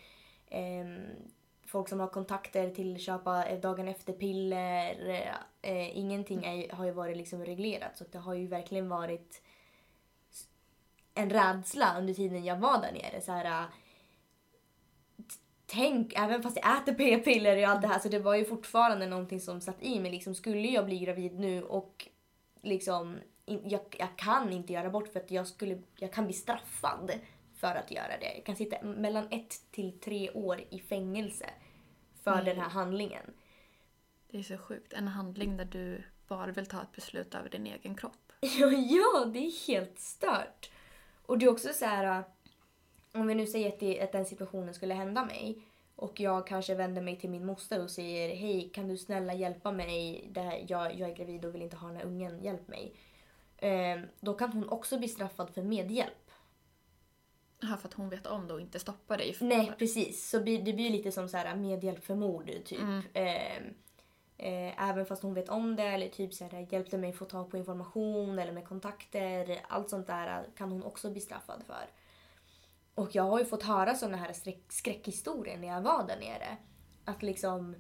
Ehm, 0.48 1.08
folk 1.70 1.90
som 1.90 2.00
har 2.00 2.08
kontakter 2.08 2.70
till 2.70 2.96
att 2.96 3.02
köpa 3.02 3.46
eh, 3.46 3.60
dagen 3.60 3.88
efter-piller. 3.88 5.10
Eh, 5.62 5.98
ingenting 5.98 6.46
är, 6.46 6.74
har 6.74 6.86
ju 6.86 6.92
varit 6.92 7.18
liksom 7.18 7.46
reglerat 7.46 7.98
så 7.98 8.06
det 8.12 8.18
har 8.18 8.34
ju 8.34 8.48
verkligen 8.48 8.90
varit 8.90 9.42
en 11.14 11.30
rädsla 11.30 11.98
under 11.98 12.14
tiden 12.14 12.46
jag 12.46 12.58
var 12.58 12.82
där 12.82 12.92
nere. 12.92 13.22
Så 13.22 13.32
här, 13.32 13.66
t- 15.18 15.24
tänk, 15.66 16.14
även 16.16 16.44
fast 16.44 16.58
jag 16.64 16.78
äter 16.78 16.94
p-piller 16.94 17.58
och 17.64 17.70
allt 17.70 17.82
det 17.82 17.88
här 17.88 18.00
så 18.00 18.10
det 18.10 18.20
var 18.20 18.36
ju 18.36 18.46
fortfarande 18.46 19.08
någonting 19.08 19.40
som 19.40 19.62
satt 19.62 19.84
i 19.84 20.00
mig. 20.00 20.12
Liksom, 20.12 20.36
skulle 20.36 20.68
jag 20.68 20.86
bli 20.86 21.00
gravid 21.00 21.40
nu 21.40 21.64
och 21.64 22.08
liksom 22.62 23.18
jag, 23.46 23.82
jag 24.00 24.18
kan 24.18 24.54
inte 24.54 24.74
göra 24.74 24.90
bort 24.90 25.08
för 25.08 25.20
att 25.20 25.32
jag, 25.32 25.48
skulle, 25.48 25.82
jag 25.96 26.14
kan 26.14 26.26
bli 26.26 26.34
straffad 26.34 27.12
för 27.60 27.76
att 27.76 27.92
göra 27.92 28.18
det. 28.20 28.34
Jag 28.36 28.46
kan 28.46 28.56
sitta 28.56 28.82
mellan 28.82 29.28
ett 29.32 29.72
till 29.72 30.00
tre 30.00 30.32
år 30.32 30.64
i 30.70 30.80
fängelse 30.80 31.50
för 32.24 32.36
Nej. 32.36 32.46
den 32.46 32.60
här 32.60 32.70
handlingen. 32.70 33.34
Det 34.32 34.38
är 34.40 34.44
så 34.44 34.58
sjukt. 34.58 34.94
En 34.94 35.08
handling 35.08 35.58
där 35.58 35.66
du 35.66 36.04
bara 36.28 36.52
vill 36.52 36.66
ta 36.66 36.82
ett 36.82 36.92
beslut 36.92 37.36
över 37.36 37.50
din 37.50 37.68
egen 37.68 37.96
kropp. 37.96 38.14
Ja, 38.42 38.72
ja, 38.72 39.26
det 39.26 39.40
är 39.40 39.68
helt 39.68 40.00
stört. 40.00 40.72
Och 41.26 41.38
det 41.38 41.46
är 41.46 41.50
också 41.50 41.74
så 41.74 41.86
här, 41.86 42.24
om 43.12 43.28
vi 43.28 43.36
nu 43.36 43.48
säger 43.48 43.70
att, 43.70 43.80
det, 43.80 44.02
att 44.02 44.12
den 44.12 44.26
situationen 44.26 44.74
skulle 44.74 44.94
hända 44.94 45.26
mig 45.26 45.62
och 45.96 46.20
jag 46.20 46.48
kanske 46.48 46.76
vänder 46.76 47.02
mig 47.02 47.20
till 47.20 47.30
min 47.30 47.46
moster 47.46 47.84
och 47.84 47.92
säger 47.92 48.36
hej, 48.36 48.70
kan 48.74 48.88
du 48.88 48.98
snälla 48.98 49.34
hjälpa 49.34 49.72
mig? 49.72 50.28
Det 50.32 50.42
här, 50.42 50.66
jag, 50.68 51.00
jag 51.00 51.10
är 51.10 51.16
gravid 51.16 51.46
och 51.46 51.56
vill 51.56 51.62
inte 51.62 51.78
ha 51.78 51.88
den 51.88 51.98
här 51.98 52.06
ungen, 52.06 52.44
hjälp 52.44 52.68
mig. 52.68 52.96
Eh, 53.58 54.00
då 54.20 54.34
kan 54.34 54.52
hon 54.52 54.70
också 54.70 54.98
bli 54.98 55.08
straffad 55.08 55.50
för 55.50 55.62
medhjälp. 55.62 56.29
Ja, 57.62 57.78
för 57.78 57.88
att 57.88 57.94
hon 57.94 58.10
vet 58.10 58.28
om 58.28 58.48
det 58.48 58.54
och 58.54 58.62
inte 58.62 58.80
stoppar 58.80 59.18
dig. 59.18 59.36
Nej, 59.42 59.72
precis. 59.78 60.30
Så 60.30 60.40
det 60.40 60.60
blir 60.60 60.90
lite 60.90 61.12
som 61.12 61.30
så 61.30 61.38
här 61.38 61.56
medhjälp 61.56 62.04
för 62.04 62.16
mord, 62.16 62.52
typ. 62.66 62.80
Mm. 62.80 63.04
Eh, 63.14 63.58
eh, 64.38 64.90
även 64.90 65.06
fast 65.06 65.24
hon 65.24 65.34
vet 65.34 65.50
om 65.50 65.76
det 65.76 65.84
eller 65.84 66.10
typ 66.10 66.34
så 66.34 66.46
här, 66.46 66.68
hjälpte 66.70 66.98
mig 66.98 67.14
få 67.14 67.26
tag 67.26 67.52
på 67.52 67.58
information 67.58 68.40
eller 68.40 68.52
med 68.52 68.68
kontakter. 68.68 69.60
Allt 69.68 69.90
sånt 69.90 70.08
där 70.08 70.46
kan 70.58 70.72
hon 70.72 70.84
också 70.84 71.12
bli 71.12 71.22
straffad 71.22 71.64
för. 71.68 71.90
Och 72.96 73.16
jag 73.16 73.24
har 73.24 73.40
ju 73.40 73.46
fått 73.46 73.64
höra 73.64 73.96
såna 73.96 74.18
här 74.18 74.34
skräck, 74.34 74.64
skräckhistorier 74.70 75.58
när 75.58 75.68
jag 75.68 75.82
var 75.82 76.08
där 76.08 76.20
nere. 76.20 76.58
Att 77.06 77.24
liksom 77.24 77.76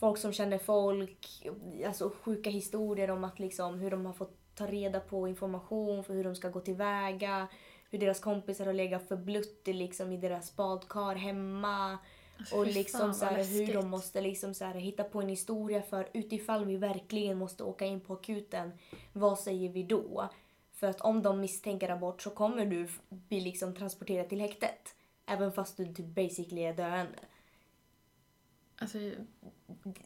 folk 0.00 0.18
som 0.18 0.32
känner 0.32 0.58
folk, 0.58 1.46
alltså 1.86 2.12
sjuka 2.22 2.50
historier 2.50 3.10
om 3.10 3.24
att 3.24 3.38
liksom 3.38 3.78
hur 3.78 3.90
de 3.90 4.06
har 4.06 4.12
fått 4.12 4.54
ta 4.54 4.66
reda 4.66 5.00
på 5.00 5.28
information 5.28 6.04
för 6.04 6.14
hur 6.14 6.24
de 6.24 6.36
ska 6.36 6.48
gå 6.48 6.60
tillväga. 6.60 7.48
Hur 7.90 7.98
deras 7.98 8.20
kompisar 8.20 8.66
har 8.66 8.72
legat 8.72 9.08
förblutt 9.08 9.68
i, 9.68 9.72
liksom, 9.72 10.12
i 10.12 10.16
deras 10.16 10.56
badkar 10.56 11.14
hemma. 11.14 11.98
Alltså, 12.38 12.56
Och 12.56 12.66
liksom 12.66 13.14
så 13.14 13.26
hur 13.26 13.74
de 13.74 13.88
måste 13.88 14.20
liksom 14.20 14.54
så 14.54 14.64
hitta 14.64 15.04
på 15.04 15.20
en 15.20 15.28
historia 15.28 15.82
för 15.82 16.08
utifall 16.14 16.64
vi 16.64 16.76
verkligen 16.76 17.38
måste 17.38 17.64
åka 17.64 17.84
in 17.84 18.00
på 18.00 18.12
akuten, 18.12 18.72
vad 19.12 19.38
säger 19.38 19.72
vi 19.72 19.82
då? 19.82 20.28
För 20.72 20.86
att 20.86 21.00
om 21.00 21.22
de 21.22 21.40
misstänker 21.40 21.88
abort 21.88 22.22
så 22.22 22.30
kommer 22.30 22.66
du 22.66 22.88
bli 23.08 23.40
liksom 23.40 23.74
transporterad 23.74 24.28
till 24.28 24.40
häktet. 24.40 24.94
Även 25.26 25.52
fast 25.52 25.76
du 25.76 25.94
typ 25.94 26.06
basically 26.06 26.62
är 26.62 26.74
döende. 26.74 27.18
Alltså, 28.80 28.98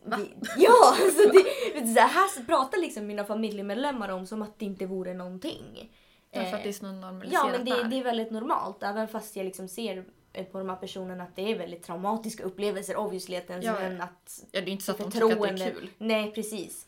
Va? 0.02 0.16
Det, 0.16 0.28
ja, 0.56 0.96
alltså 1.02 1.22
det, 1.32 1.94
så 1.94 2.00
här 2.00 2.46
pratar 2.46 2.78
liksom 2.78 3.06
mina 3.06 3.24
familjemedlemmar 3.24 4.08
om 4.08 4.26
som 4.26 4.42
att 4.42 4.58
det 4.58 4.64
inte 4.64 4.86
vore 4.86 5.14
någonting. 5.14 5.92
Därför 6.32 6.48
Eh, 6.48 6.54
att 6.54 6.62
det 6.62 6.68
är 6.68 6.72
så 6.72 6.86
normaliserat 6.92 7.44
Ja, 7.44 7.52
men 7.52 7.64
det, 7.64 7.82
det 7.88 8.00
är 8.00 8.04
väldigt 8.04 8.30
normalt. 8.30 8.82
Även 8.82 9.08
fast 9.08 9.36
jag 9.36 9.44
liksom 9.44 9.68
ser 9.68 10.04
på 10.52 10.58
de 10.58 10.68
här 10.68 10.76
personerna 10.76 11.24
att 11.24 11.36
det 11.36 11.52
är 11.52 11.58
väldigt 11.58 11.82
traumatiska 11.82 12.44
upplevelser 12.44 12.96
obviously. 12.96 13.36
Att 13.36 13.50
ens 13.50 13.64
Ja, 13.64 13.72
vän 13.72 14.00
att 14.00 14.44
Ja, 14.52 14.60
det 14.60 14.70
är 14.70 14.72
inte 14.72 14.84
så 14.84 14.92
att 14.92 14.98
de 14.98 15.10
tycker 15.10 15.32
att 15.50 15.56
det 15.58 15.64
är 15.64 15.70
kul. 15.72 15.90
Nej, 15.98 16.32
precis. 16.32 16.86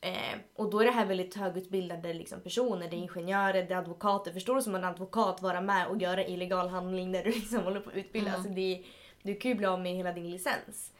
Eh, 0.00 0.38
och 0.56 0.70
då 0.70 0.80
är 0.80 0.84
det 0.84 0.90
här 0.90 1.06
väldigt 1.06 1.34
högutbildade 1.34 2.12
liksom, 2.14 2.40
personer. 2.40 2.90
Det 2.90 2.96
är 2.96 2.98
ingenjörer, 2.98 3.66
det 3.68 3.74
är 3.74 3.78
advokater. 3.78 4.32
Förstår 4.32 4.54
du 4.56 4.62
som 4.62 4.74
en 4.74 4.84
advokat 4.84 5.42
vara 5.42 5.60
med 5.60 5.86
och 5.86 6.02
göra 6.02 6.26
illegal 6.26 6.68
handling 6.68 7.12
när 7.12 7.24
du 7.24 7.30
liksom 7.32 7.62
håller 7.62 7.80
på 7.80 7.90
att 7.90 7.96
utbilda? 7.96 8.28
Mm. 8.30 8.40
Alltså, 8.40 8.54
det, 8.54 8.84
du 9.22 9.34
kan 9.34 9.50
ju 9.50 9.54
bli 9.54 9.66
av 9.66 9.80
med 9.80 9.94
hela 9.96 10.12
din 10.12 10.30
licens. 10.30 10.92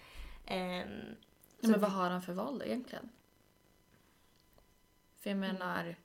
Ja, 0.46 1.68
men 1.68 1.80
vad 1.80 1.90
har 1.90 2.10
han 2.10 2.22
för 2.22 2.32
val 2.32 2.58
då 2.58 2.64
egentligen? 2.64 3.08
För 5.20 5.30
jag 5.30 5.36
Mm. 5.36 5.52
menar, 5.54 5.96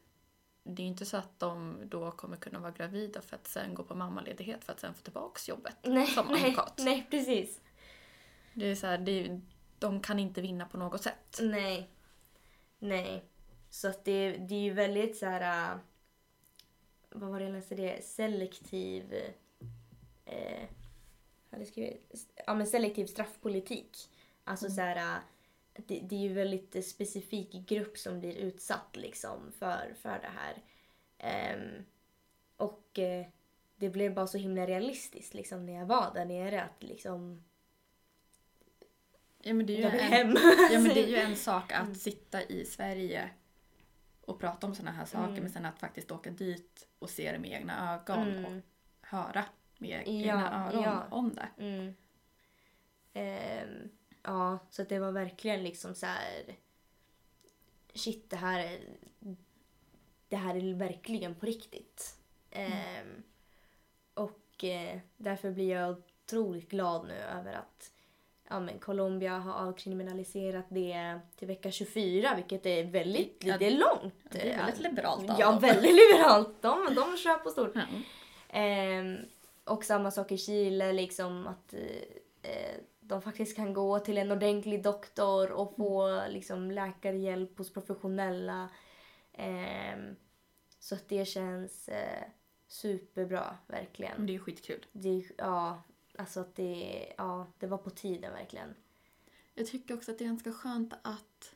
det 0.68 0.82
är 0.82 0.84
ju 0.84 0.90
inte 0.90 1.06
så 1.06 1.18
att 1.18 1.40
de 1.40 1.82
då 1.86 2.12
kommer 2.12 2.38
kunna 2.38 2.60
vara 2.60 2.72
gravida 2.72 3.22
för 3.22 3.36
att 3.36 3.48
sen 3.48 3.74
gå 3.74 3.84
på 3.84 3.96
mammaledighet 3.96 4.64
för 4.64 4.74
att 4.74 4.80
sen 4.80 4.94
få 4.94 5.02
tillbaks 5.02 5.50
jobbet 5.50 5.76
nej, 5.84 6.08
som 6.08 6.28
nej, 6.28 6.44
advokat. 6.44 6.74
nej, 6.78 7.08
precis. 7.10 7.62
Det 8.54 8.66
är 8.66 8.76
så 8.76 8.88
här, 8.88 8.98
det 8.98 9.12
är, 9.12 9.42
de 9.80 10.02
kan 10.02 10.20
inte 10.20 10.42
vinna 10.42 10.66
på 10.66 10.78
något 10.78 11.04
sätt. 11.04 11.40
Nej. 11.42 11.90
Nej. 12.80 13.24
Så 13.70 13.88
att 13.88 14.06
det, 14.06 14.32
det 14.38 14.56
är 14.56 14.60
ju 14.62 14.74
väldigt 14.74 15.18
så 15.18 15.26
här... 15.26 15.72
äh, 15.72 15.78
Vad 17.10 17.30
var 17.30 17.40
det 17.40 17.46
jag 17.46 17.54
läste 17.54 17.76
det? 17.76 18.06
Selektiv... 18.06 19.14
Eh, 20.26 20.64
hade 21.52 21.64
jag 21.64 21.68
skrivit? 21.68 22.14
Ja, 22.48 22.54
men 22.54 22.68
selektiv 22.68 23.06
straffpolitik. 23.06 23.98
Alltså 24.44 24.70
så 24.70 24.82
här... 24.82 25.20
Det, 25.88 26.00
det 26.00 26.16
är 26.16 26.20
ju 26.20 26.34
väldigt 26.34 26.76
eh, 26.76 26.82
specifik 26.82 27.52
grupp 27.52 27.98
som 27.98 28.20
blir 28.20 28.36
utsatt 28.38 28.96
liksom 28.96 29.52
för, 29.60 29.94
för 30.02 30.20
det 30.20 30.32
här. 30.38 30.64
Ehm, 31.18 31.86
och 32.58 33.00
eh, 33.00 33.26
det 33.76 33.90
blev 33.90 34.14
bara 34.14 34.28
så 34.28 34.38
himla 34.38 34.68
realistiskt 34.68 35.34
liksom 35.34 35.66
när 35.66 35.74
jag 35.74 35.86
var 35.86 36.12
där 36.14 36.26
nere 36.26 36.64
att 36.64 36.84
liksom... 36.84 37.44
Ja, 39.42 39.54
men 39.54 39.66
det 39.66 39.74
är 39.74 39.78
ju, 39.78 39.84
Jag 39.84 39.92
vill 39.92 40.00
en, 40.02 40.08
hem. 40.08 40.36
ja, 40.72 40.80
men 40.80 40.84
det 40.94 41.04
är 41.04 41.08
ju 41.08 41.16
en 41.32 41.36
sak 41.36 41.72
att 41.72 41.98
sitta 41.98 42.44
i 42.44 42.66
Sverige 42.66 43.30
och 44.22 44.40
prata 44.40 44.68
om 44.68 44.76
sådana 44.76 44.92
här 44.92 45.06
saker 45.06 45.28
Mm. 45.30 45.42
men 45.42 45.52
sen 45.52 45.66
att 45.66 45.80
faktiskt 45.80 46.12
åka 46.12 46.30
dit 46.32 46.88
och 47.00 47.10
se 47.10 47.32
det 47.32 47.40
med 47.40 47.52
egna 47.52 47.94
ögon 47.96 48.20
och 48.46 48.52
Mm. 48.52 48.62
höra 49.02 49.46
med 49.78 50.04
Ja, 50.06 50.12
egna 50.14 50.66
öron 50.68 50.84
ja. 50.84 51.04
om 51.12 51.34
det. 51.34 51.50
Mm. 51.64 51.94
Ja, 54.28 54.60
så 54.70 54.82
att 54.82 54.90
det 54.90 55.00
var 55.00 55.12
verkligen 55.12 55.64
liksom 55.64 55.96
så 55.96 56.06
här... 56.06 56.56
Shit, 57.94 58.30
det 58.30 58.36
här 58.36 58.60
är, 58.60 58.80
det 60.30 60.36
här 60.36 60.56
är 60.56 60.74
verkligen 60.74 61.36
på 61.36 61.46
riktigt. 61.46 62.18
Ehm, 62.52 63.24
och 64.14 64.64
eh, 64.64 65.00
därför 65.18 65.52
blir 65.52 65.70
jag 65.70 65.92
otroligt 66.26 66.70
glad 66.70 67.08
nu 67.08 67.14
över 67.14 67.54
att 67.54 67.92
ja, 68.50 68.60
men 68.60 68.80
Colombia 68.80 69.38
har 69.38 69.68
avkriminaliserat 69.68 70.66
det 70.70 71.20
till 71.36 71.48
vecka 71.48 71.72
24, 71.72 72.36
vilket 72.36 72.66
är 72.66 72.84
väldigt 72.84 73.44
Ja, 73.44 73.58
det 73.58 73.68
är 73.68 73.72
långt. 73.78 74.14
det 74.32 74.52
är 74.52 74.58
väldigt 74.66 74.80
liberalt 74.84 75.30
av 75.30 75.40
Ja, 75.40 75.52
dem. 75.52 75.60
väldigt 75.60 75.96
liberalt. 75.96 76.62
De, 76.62 76.96
de 76.96 77.18
kör 77.18 77.38
på 77.38 77.50
stort. 77.50 77.72
Ja. 77.76 77.82
Ehm, 78.50 79.18
och 79.64 79.84
samma 79.84 80.12
sak 80.12 80.32
i 80.32 80.38
Chile, 80.38 80.94
liksom 80.94 81.48
att 81.48 81.74
eh, 81.74 82.52
eh, 82.52 82.76
de 83.08 83.22
faktiskt 83.22 83.56
kan 83.56 83.74
gå 83.74 84.00
till 84.00 84.18
en 84.18 84.32
ordentlig 84.32 84.84
doktor 84.84 85.52
och 85.52 85.76
få 85.76 86.24
liksom, 86.30 86.72
läkarhjälp 86.72 87.58
hos 87.58 87.74
professionella. 87.74 88.70
Ehm, 89.34 90.16
så 90.80 90.96
att 90.96 91.10
det 91.10 91.26
känns 91.26 91.90
eh, 91.90 92.24
superbra, 92.68 93.58
verkligen. 93.68 94.26
Det 94.26 94.36
är 94.36 94.40
skitkul. 94.40 94.86
Det, 94.92 95.24
ja, 95.38 95.82
alltså 96.18 96.40
att 96.40 96.56
det, 96.56 97.14
ja, 97.18 97.48
det 97.60 97.68
var 97.68 97.78
på 97.78 97.90
tiden 97.90 98.34
verkligen. 98.34 98.76
Jag 99.54 99.68
tycker 99.68 99.94
också 99.96 100.12
att 100.12 100.18
det 100.18 100.24
är 100.24 100.28
ganska 100.30 100.52
skönt 100.54 100.94
att 101.02 101.56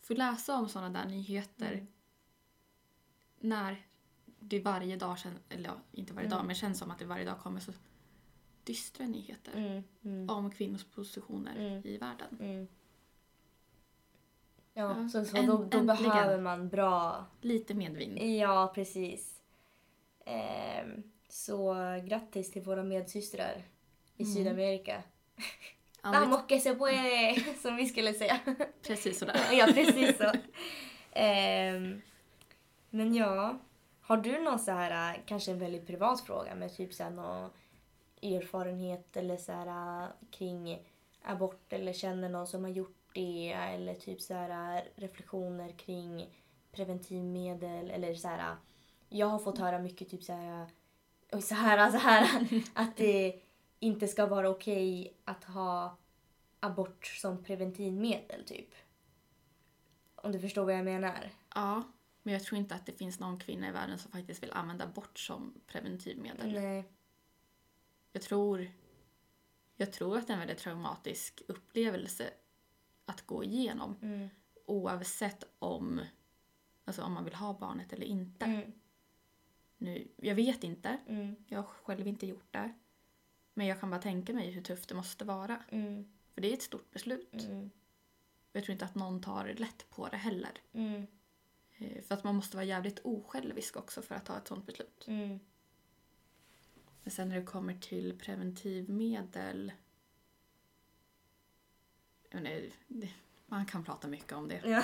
få 0.00 0.14
läsa 0.14 0.54
om 0.56 0.68
sådana 0.68 1.02
där 1.02 1.08
nyheter 1.10 1.72
Mm. 1.72 1.86
när 3.38 3.86
det 4.38 4.60
varje 4.60 4.96
dag 4.96 5.16
eller 5.48 5.68
ja, 5.68 5.74
inte 5.92 6.12
varje 6.12 6.26
Mm. 6.26 6.38
dag, 6.38 6.46
men 6.46 6.54
känns 6.54 6.78
som 6.78 6.90
att 6.90 6.98
det 6.98 7.04
varje 7.04 7.24
dag 7.24 7.38
kommer 7.38 7.60
så 7.60 7.72
dystra 8.70 9.06
nyheter 9.06 9.52
Mm, 9.56 9.82
mm, 10.04 10.30
om 10.30 10.50
kvinnors 10.50 10.84
positioner 10.84 11.56
Mm. 11.56 11.82
i 11.86 11.96
världen. 11.98 12.36
mm. 12.40 12.68
Ja, 14.74 14.96
Ja, 15.02 15.08
så, 15.08 15.24
så 15.24 15.36
änt- 15.36 15.46
då, 15.46 15.64
då 15.64 15.82
behöver 15.82 16.40
man 16.40 16.68
bra 16.68 17.26
Lite 17.40 17.74
medvind. 17.74 18.18
Ja, 18.18 18.72
precis. 18.74 19.40
Ehm, 20.24 21.02
så 21.28 21.74
grattis 22.04 22.52
till 22.52 22.62
våra 22.62 22.82
medsystrar 22.82 23.62
i 24.16 24.22
Mm. 24.22 24.34
Sydamerika. 24.34 25.02
Ja, 26.02 26.10
Vamos 26.12 26.46
que 26.48 26.60
se 26.60 26.74
puede, 26.74 27.34
som 27.62 27.76
vi 27.76 27.86
skulle 27.86 28.12
säga. 28.14 28.40
precis 28.82 29.18
sådär. 29.18 29.40
ja, 29.52 29.66
precis 29.74 30.16
så. 30.18 30.32
Ehm, 31.12 32.00
men 32.90 33.14
ja, 33.14 33.58
har 34.00 34.16
du 34.16 34.40
någon 34.40 34.58
så 34.58 34.70
här, 34.70 35.14
äh, 35.14 35.20
kanske 35.26 35.50
en 35.52 35.58
väldigt 35.58 35.86
privat 35.86 36.20
fråga 36.20 36.54
med 36.54 36.76
typ 36.76 36.94
så 36.94 37.02
här 37.02 37.10
någon 37.10 37.50
erfarenhet 38.22 39.16
eller 39.16 39.36
så 39.36 39.52
här 39.52 40.02
äh, 40.02 40.08
kring 40.30 40.88
abort 41.22 41.72
eller 41.72 41.92
känner 41.92 42.28
någon 42.28 42.46
som 42.46 42.64
har 42.64 42.70
gjort 42.70 42.96
det 43.14 43.52
eller 43.52 43.94
typ 43.94 44.20
så 44.20 44.34
här 44.34 44.76
äh, 44.76 45.00
reflektioner 45.00 45.70
kring 45.72 46.38
preventivmedel 46.72 47.90
eller 47.90 48.14
så 48.14 48.28
här. 48.28 48.50
äh, 48.52 48.56
Jag 49.08 49.26
har 49.26 49.38
fått 49.38 49.58
höra 49.58 49.78
mycket 49.78 50.08
typ 50.08 50.22
så 50.24 50.32
här, 50.32 50.66
oj, 51.32 51.42
så 51.42 51.54
här, 51.54 51.90
så 51.90 51.96
här 51.98 52.46
att 52.74 52.96
det 52.96 53.40
inte 53.78 54.08
ska 54.08 54.26
vara 54.26 54.48
okej 54.50 55.16
att 55.24 55.44
ha 55.44 55.96
abort 56.60 57.06
som 57.06 57.44
preventivmedel 57.44 58.44
typ. 58.44 58.74
Om 60.14 60.32
du 60.32 60.40
förstår 60.40 60.64
vad 60.64 60.74
jag 60.74 60.84
menar. 60.84 61.30
Ja, 61.54 61.82
men 62.22 62.34
jag 62.34 62.42
tror 62.44 62.58
inte 62.58 62.74
att 62.74 62.86
det 62.86 62.92
finns 62.92 63.20
någon 63.20 63.38
kvinna 63.38 63.68
i 63.68 63.72
världen 63.72 63.98
som 63.98 64.12
faktiskt 64.12 64.42
vill 64.42 64.52
använda 64.52 64.84
abort 64.84 65.18
som 65.18 65.60
preventivmedel. 65.66 66.52
Nej. 66.52 66.84
Jag 68.12 68.22
tror, 68.22 68.70
jag 69.76 69.92
tror 69.92 70.18
att 70.18 70.26
det 70.26 70.32
är 70.32 70.34
en 70.34 70.38
väldigt 70.40 70.58
traumatisk 70.58 71.42
upplevelse 71.48 72.30
att 73.04 73.26
gå 73.26 73.44
igenom 73.44 73.96
Mm. 74.02 74.28
oavsett 74.66 75.44
om, 75.58 76.00
alltså 76.84 77.02
om 77.02 77.12
man 77.12 77.24
vill 77.24 77.34
ha 77.34 77.58
barnet 77.58 77.92
eller 77.92 78.06
inte. 78.06 78.44
Mm. 78.44 78.72
Nu, 79.78 80.08
jag 80.16 80.34
vet 80.34 80.64
inte, 80.64 80.98
Mm. 81.06 81.36
jag 81.48 81.58
har 81.58 81.64
själv 81.64 82.06
inte 82.06 82.26
gjort 82.26 82.52
det. 82.52 82.72
Men 83.54 83.66
jag 83.66 83.80
kan 83.80 83.90
bara 83.90 84.00
tänka 84.02 84.32
mig 84.32 84.50
hur 84.50 84.62
tufft 84.62 84.88
det 84.88 84.94
måste 84.94 85.24
vara. 85.24 85.62
Mm. 85.68 86.12
För 86.34 86.40
det 86.40 86.48
är 86.50 86.54
ett 86.54 86.62
stort 86.62 86.90
beslut. 86.90 87.32
Mm. 87.34 87.70
Jag 88.52 88.64
tror 88.64 88.72
inte 88.72 88.84
att 88.84 88.94
någon 88.94 89.20
tar 89.22 89.54
lätt 89.58 89.90
på 89.90 90.08
det 90.08 90.16
heller. 90.16 90.52
Mm. 90.72 91.06
Eh, 91.78 92.02
För 92.02 92.14
att 92.14 92.24
man 92.24 92.34
måste 92.34 92.56
vara 92.56 92.64
jävligt 92.64 92.98
osjälvisk 93.04 93.76
också 93.76 94.02
för 94.02 94.14
att 94.14 94.26
ta 94.26 94.36
ett 94.38 94.48
sånt 94.48 94.66
beslut. 94.66 95.04
Men 97.02 97.10
sen 97.10 97.28
när 97.28 97.36
det 97.36 97.46
kommer 97.46 97.74
till 97.74 98.18
preventivmedel... 98.18 99.72
Jag 102.30 102.70
Man 103.46 103.66
kan 103.66 103.84
prata 103.84 104.08
mycket 104.08 104.32
om 104.32 104.48
det. 104.48 104.60
Ja. 104.64 104.82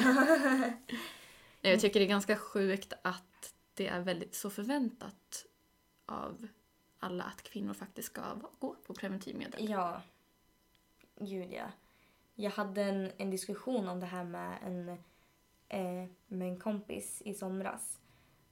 Jag 1.70 1.80
tycker 1.80 2.00
det 2.00 2.06
är 2.06 2.08
ganska 2.08 2.36
sjukt 2.36 2.92
att 3.02 3.54
det 3.74 3.86
är 3.88 4.00
väldigt 4.00 4.34
så 4.34 4.50
förväntat 4.50 5.46
av 6.06 6.48
alla 6.98 7.24
att 7.24 7.42
kvinnor 7.42 7.74
faktiskt 7.74 8.08
ska 8.08 8.34
gå 8.58 8.74
på 8.86 8.94
preventivmedel. 8.94 9.70
ja. 9.70 10.02
Gud 11.20 11.52
ja. 11.52 11.66
Jag 12.34 12.50
hade 12.50 12.82
en, 12.82 13.12
en 13.16 13.30
diskussion 13.30 13.88
om 13.88 14.00
det 14.00 14.06
här 14.06 14.24
med 14.24 14.58
en, 14.62 14.88
eh, 15.68 16.10
med 16.26 16.48
en 16.48 16.60
kompis 16.60 17.22
i 17.24 17.34
somras. 17.34 18.00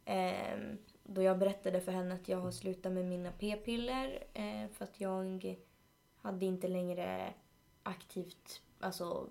Eh, 0.05 0.59
då 1.05 1.23
jag 1.23 1.39
berättade 1.39 1.81
för 1.81 1.93
henne 1.93 2.15
att 2.15 2.29
jag 2.29 2.39
har 2.39 2.51
slutat 2.51 2.93
med 2.93 3.05
mina 3.05 3.33
p-piller 3.33 4.25
eh, 4.35 4.69
för 4.73 4.85
att 4.85 5.01
jag 5.01 5.57
hade 6.17 6.47
inte 6.47 6.69
längre 6.69 7.35
aktivt 7.83 8.63
alltså, 8.81 9.29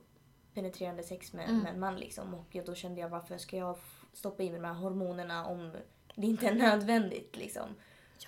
penetrerande 0.53 1.03
sex 1.03 1.33
med, 1.33 1.49
Mm. 1.49 1.59
med 1.63 1.73
en 1.73 1.79
man. 1.79 1.95
Liksom. 1.95 2.33
Och 2.33 2.57
då 2.65 2.75
kände 2.75 3.01
jag 3.01 3.09
varför 3.09 3.37
ska 3.37 3.57
jag 3.57 3.77
stoppa 4.13 4.43
i 4.43 4.49
mig 4.51 4.59
de 4.59 4.65
här 4.67 4.73
hormonerna 4.73 5.45
om 5.45 5.71
det 6.15 6.27
inte 6.27 6.47
är 6.47 6.55
nödvändigt. 6.55 7.37
Liksom. 7.37 7.69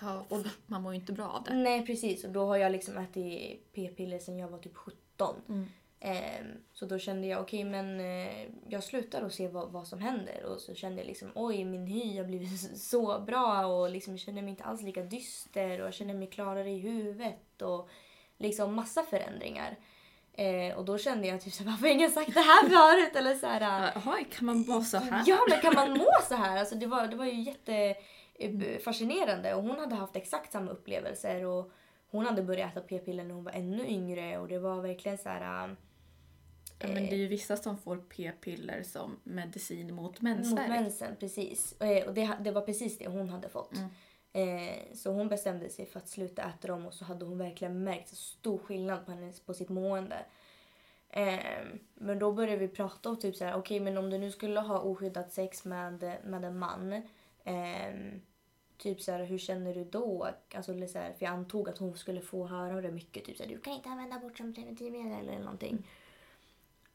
Ja, 0.00 0.24
och 0.28 0.46
man 0.66 0.82
mår 0.82 0.92
ju 0.94 1.00
inte 1.00 1.12
bra 1.12 1.28
av 1.28 1.44
det. 1.44 1.54
Nej 1.54 1.86
precis 1.86 2.24
och 2.24 2.30
då 2.32 2.46
har 2.46 2.56
jag 2.56 2.72
liksom 2.72 2.98
ätit 2.98 3.72
p-piller 3.72 4.18
sedan 4.18 4.38
jag 4.38 4.48
var 4.48 4.58
typ 4.58 4.76
17. 4.76 5.36
Mm. 5.48 5.66
Ehm, 6.00 6.46
så 6.72 6.86
då 6.86 6.98
kände 6.98 7.26
jag 7.26 7.40
okej 7.40 7.64
men 7.64 8.00
eh, 8.00 8.48
jag 8.68 8.84
slutar 8.84 9.22
och 9.22 9.32
ser 9.32 9.48
vad, 9.48 9.72
vad 9.72 9.86
som 9.86 9.98
händer 9.98 10.44
och 10.44 10.60
så 10.60 10.74
kände 10.74 11.00
jag 11.00 11.06
liksom 11.06 11.30
oj 11.34 11.64
min 11.64 11.86
hy 11.86 12.18
har 12.18 12.24
blivit 12.24 12.78
så 12.80 13.20
bra 13.20 13.66
och 13.66 13.90
liksom 13.90 14.12
jag 14.12 14.20
känner 14.20 14.42
mig 14.42 14.50
inte 14.50 14.64
alls 14.64 14.82
lika 14.82 15.02
dyster 15.02 15.80
och 15.80 15.86
jag 15.86 15.94
känner 15.94 16.14
mig 16.14 16.28
klarare 16.28 16.70
i 16.70 16.78
huvudet 16.78 17.62
och 17.62 17.88
liksom 18.38 18.74
massa 18.74 19.02
förändringar. 19.02 19.76
Eh, 20.32 20.76
och 20.78 20.84
då 20.84 20.98
kände 20.98 21.26
jag 21.26 21.40
typ 21.40 21.52
så 21.52 21.64
här, 21.64 21.70
varför 21.70 21.86
har 21.86 21.94
ingen 21.94 22.10
sagt 22.10 22.34
det 22.34 22.40
här 22.40 22.68
förut? 22.68 23.16
Eller 23.16 23.34
så 23.34 23.46
här, 23.46 23.92
Jaha, 23.94 24.24
kan 24.30 24.46
man 24.46 24.64
vara 24.64 24.82
så 24.82 24.96
här? 24.96 25.24
Ja, 25.26 25.38
men 25.48 25.60
kan 25.60 25.74
man 25.74 25.98
må 25.98 26.10
så 26.28 26.34
här? 26.34 26.58
Alltså, 26.58 26.74
det, 26.74 26.86
var, 26.86 27.06
det 27.06 27.16
var 27.16 27.26
ju 27.26 27.40
jätte 27.40 27.96
eh, 28.38 29.56
och 29.56 29.62
hon 29.62 29.78
hade 29.78 29.94
haft 29.94 30.16
exakt 30.16 30.52
samma 30.52 30.70
upplevelser 30.70 31.44
och 31.44 31.72
hon 32.10 32.26
hade 32.26 32.42
börjat 32.42 32.70
äta 32.70 32.80
p-piller 32.80 33.24
när 33.24 33.34
hon 33.34 33.44
var 33.44 33.52
ännu 33.52 33.86
yngre 33.88 34.38
och 34.38 34.48
det 34.48 34.58
var 34.58 34.80
verkligen 34.80 35.18
så 35.18 35.28
här... 35.28 35.76
Ja, 36.78 36.88
men 36.88 36.94
det 36.94 37.12
är 37.12 37.16
ju 37.16 37.26
vissa 37.26 37.56
som 37.56 37.78
får 37.78 37.96
p-piller 37.96 38.82
som 38.82 39.16
medicin 39.24 39.94
mot 39.94 40.02
Mot 40.12 40.22
mensvärk. 40.22 40.68
mensen, 40.68 41.16
precis. 41.20 41.80
Eh, 41.80 42.06
Och 42.06 42.14
det, 42.14 42.36
det 42.40 42.50
var 42.50 42.60
precis 42.62 42.98
det 42.98 43.08
hon 43.08 43.28
hade 43.28 43.48
fått. 43.48 43.72
Mm. 43.76 43.88
Eh, 44.32 44.94
så 44.94 45.10
hon 45.12 45.28
bestämde 45.28 45.68
sig 45.68 45.86
för 45.86 45.98
att 46.00 46.08
sluta 46.08 46.42
äta 46.42 46.68
dem 46.68 46.86
och 46.86 46.94
så 46.94 47.04
hade 47.04 47.24
hon 47.24 47.38
verkligen 47.38 47.84
märkt 47.84 48.08
så 48.08 48.16
stor 48.16 48.58
skillnad 48.58 49.06
på, 49.06 49.12
hennes, 49.12 49.40
på 49.40 49.54
sitt 49.54 49.68
mående. 49.68 50.16
Eh, 51.10 51.38
men 51.94 52.18
då 52.18 52.32
började 52.32 52.56
vi 52.56 52.68
prata 52.68 53.08
om 53.08 53.16
typ 53.18 53.36
så 53.36 53.44
här, 53.44 53.54
okej 53.56 53.80
men 53.80 53.96
om 53.98 54.10
du 54.10 54.18
nu 54.18 54.30
skulle 54.30 54.60
ha 54.60 54.78
oskyddat 54.80 55.32
sex 55.32 55.64
med, 55.64 56.18
med 56.24 56.44
en 56.44 56.58
man. 56.58 56.92
Eh, 57.44 57.94
typ 58.78 59.00
så 59.00 59.12
här, 59.12 59.24
hur 59.24 59.38
känner 59.38 59.74
du 59.74 59.84
då? 59.84 60.28
Alltså, 60.54 60.72
så 60.88 60.98
här, 60.98 61.12
för 61.12 61.24
jag 61.24 61.32
antog 61.32 61.68
att 61.68 61.78
hon 61.78 61.96
skulle 61.96 62.20
få 62.20 62.46
höra 62.46 62.80
det 62.80 62.90
mycket. 62.90 63.24
Typ 63.24 63.36
så 63.36 63.42
här, 63.42 63.50
du 63.50 63.60
kan 63.60 63.72
inte 63.72 63.88
använda 63.88 64.18
bort 64.18 64.36
som 64.38 64.54
preventivmedel 64.54 65.28
eller 65.28 65.38
någonting. 65.38 65.86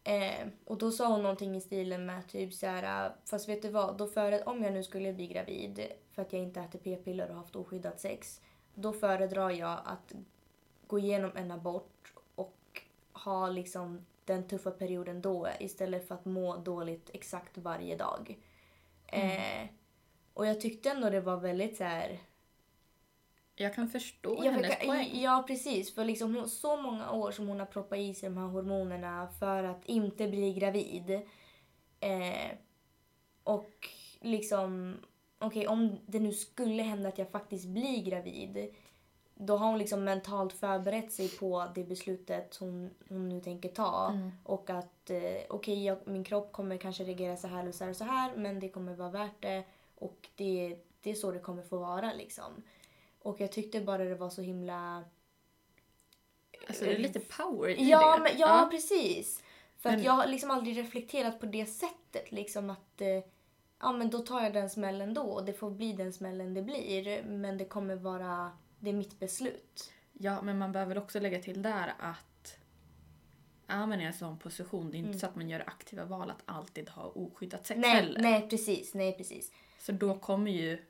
Eh, 0.04 0.48
och 0.66 0.78
då 0.78 0.92
sa 0.92 1.08
hon 1.08 1.22
någonting 1.22 1.56
i 1.56 1.62
stilen 1.62 2.06
med 2.06 2.28
typ 2.28 2.54
så 2.54 2.68
här, 2.68 3.12
fast 3.26 3.50
vet 3.50 3.62
du 3.62 3.70
vad, 3.70 3.98
då 3.98 4.08
före, 4.08 4.44
om 4.44 4.64
jag 4.64 4.74
nu 4.74 4.84
skulle 4.84 5.14
bli 5.14 5.28
gravid 5.28 5.88
för 6.12 6.22
att 6.22 6.34
jag 6.34 6.42
inte 6.42 6.62
äter 6.62 6.80
p-piller 6.80 7.30
och 7.30 7.36
haft 7.36 7.56
oskyddat 7.56 8.00
sex, 8.00 8.42
då 8.74 8.94
föredrar 8.94 9.50
jag 9.50 9.80
att 9.86 10.14
gå 10.88 11.00
igenom 11.00 11.32
en 11.36 11.52
abort 11.52 12.14
och 12.36 12.82
ha 13.14 13.50
liksom 13.50 14.06
den 14.26 14.48
tuffa 14.48 14.72
perioden 14.72 15.22
då 15.22 15.48
istället 15.60 16.08
för 16.08 16.16
att 16.16 16.26
må 16.26 16.58
dåligt 16.58 17.10
exakt 17.14 17.58
varje 17.58 17.96
dag. 17.96 18.38
Eh, 19.08 19.68
och 20.34 20.46
jag 20.48 20.62
tyckte 20.62 20.90
ändå 20.90 21.10
det 21.10 21.22
var 21.22 21.38
väldigt 21.38 21.78
så 21.78 21.84
här 21.84 22.20
Jag 23.56 23.74
kan 23.76 23.88
förstå 23.90 24.42
Ja, 24.44 24.52
hennes 24.52 24.80
poäng. 24.86 25.22
ja 25.22 25.44
precis. 25.48 25.96
För 25.96 26.06
liksom 26.06 26.50
så 26.50 26.78
många 26.82 27.12
år 27.12 27.32
som 27.32 27.48
hon 27.48 27.60
har 27.60 27.66
proppat 27.68 28.00
i 28.00 28.14
sig 28.14 28.30
de 28.30 28.38
här 28.38 28.48
hormonerna 28.48 29.28
för 29.40 29.64
att 29.64 29.86
inte 29.86 30.28
bli 30.28 30.54
gravid. 30.54 31.10
Eh, 32.00 32.52
och 33.44 33.88
liksom, 34.20 34.98
okej 35.40 35.68
om 35.68 35.98
det 36.06 36.20
nu 36.20 36.32
skulle 36.32 36.84
hända 36.84 37.10
att 37.10 37.18
jag 37.18 37.30
faktiskt 37.32 37.66
blir 37.66 38.04
gravid. 38.04 38.76
Då 39.36 39.58
har 39.58 39.68
hon 39.68 39.78
liksom 39.80 40.04
mentalt 40.04 40.54
förberett 40.54 41.12
sig 41.12 41.30
på 41.30 41.68
det 41.76 41.84
beslutet 41.84 42.56
hon, 42.60 42.90
hon 43.10 43.30
nu 43.30 43.42
tänker 43.42 43.70
ta. 43.70 44.10
Mm. 44.14 44.32
Och 44.44 44.70
att 44.70 45.10
eh, 45.10 45.42
okej, 45.50 45.86
jag- 45.86 46.08
min 46.08 46.24
kropp 46.24 46.52
kommer 46.52 46.78
kanske 46.78 47.04
reagera 47.04 47.38
så 47.38 47.48
här 47.48 47.68
och 47.68 47.76
så 47.76 47.84
här 47.84 47.90
och 47.92 47.98
så 47.98 48.04
här 48.04 48.36
men 48.36 48.60
det 48.60 48.70
kommer 48.70 48.96
vara 48.96 49.10
värt 49.10 49.42
det. 49.42 49.64
Och 49.96 50.30
det, 50.36 50.78
det 51.02 51.10
är 51.12 51.16
så 51.16 51.32
det 51.32 51.40
kommer 51.40 51.64
få 51.64 51.78
vara 51.78 52.14
liksom. 52.14 52.64
Och 53.21 53.41
jag 53.41 53.51
tyckte 53.51 53.81
bara 53.81 54.03
det 54.03 54.15
var 54.15 54.29
så 54.29 54.41
himla... 54.41 55.03
Alltså 56.67 56.86
det 56.86 56.95
är 56.95 56.99
lite 56.99 57.19
power 57.19 57.69
i 57.69 57.89
Ja, 57.89 58.17
det. 58.17 58.23
men, 58.23 58.31
ja, 58.38 58.67
precis. 58.71 59.43
För 59.77 59.89
att 59.89 59.95
Men- 59.95 60.03
jag 60.05 60.12
har 60.12 60.27
liksom 60.27 60.51
aldrig 60.51 60.77
reflekterat 60.77 61.39
på 61.39 61.45
det 61.45 61.65
sättet. 61.65 62.31
Liksom 62.31 62.69
att 62.69 63.01
eh, 63.01 63.07
ja, 63.79 63.91
men 63.91 64.10
då 64.10 64.19
tar 64.19 64.41
jag 64.43 64.53
den 64.53 64.69
smällen 64.69 65.13
då. 65.13 65.21
Och 65.21 65.45
det 65.45 65.53
får 65.53 65.71
bli 65.71 65.93
den 65.93 66.13
smällen 66.13 66.53
det 66.53 66.62
blir. 66.62 67.23
Men 67.23 67.57
det 67.57 67.65
kommer 67.65 67.95
vara... 67.95 68.51
Det 68.79 68.89
är 68.89 68.93
mitt 68.93 69.19
beslut. 69.19 69.91
Ja, 70.13 70.41
men 70.41 70.57
man 70.57 70.71
behöver 70.71 70.97
också 70.97 71.19
lägga 71.19 71.41
till 71.41 71.62
där 71.62 71.93
att 71.99 72.57
är 73.67 73.86
man 73.88 74.01
i 74.01 74.03
en 74.03 74.13
sån 74.13 74.38
position, 74.39 74.91
det 74.91 74.97
är 74.97 74.99
inte 74.99 75.19
så 75.19 75.25
att 75.25 75.36
man 75.36 75.49
gör 75.49 75.63
aktiva 75.67 76.05
val 76.05 76.29
att 76.29 76.41
alltid 76.45 76.89
ha 76.89 77.03
oskyddat 77.03 77.67
sex 77.67 77.79
Nej, 77.81 77.89
heller. 77.91 78.21
nej, 78.21 78.49
precis. 78.49 78.93
Nej, 78.93 79.17
precis. 79.17 79.51
Så 79.79 79.91
då 79.91 80.15
kommer 80.19 80.51
ju, 80.51 80.86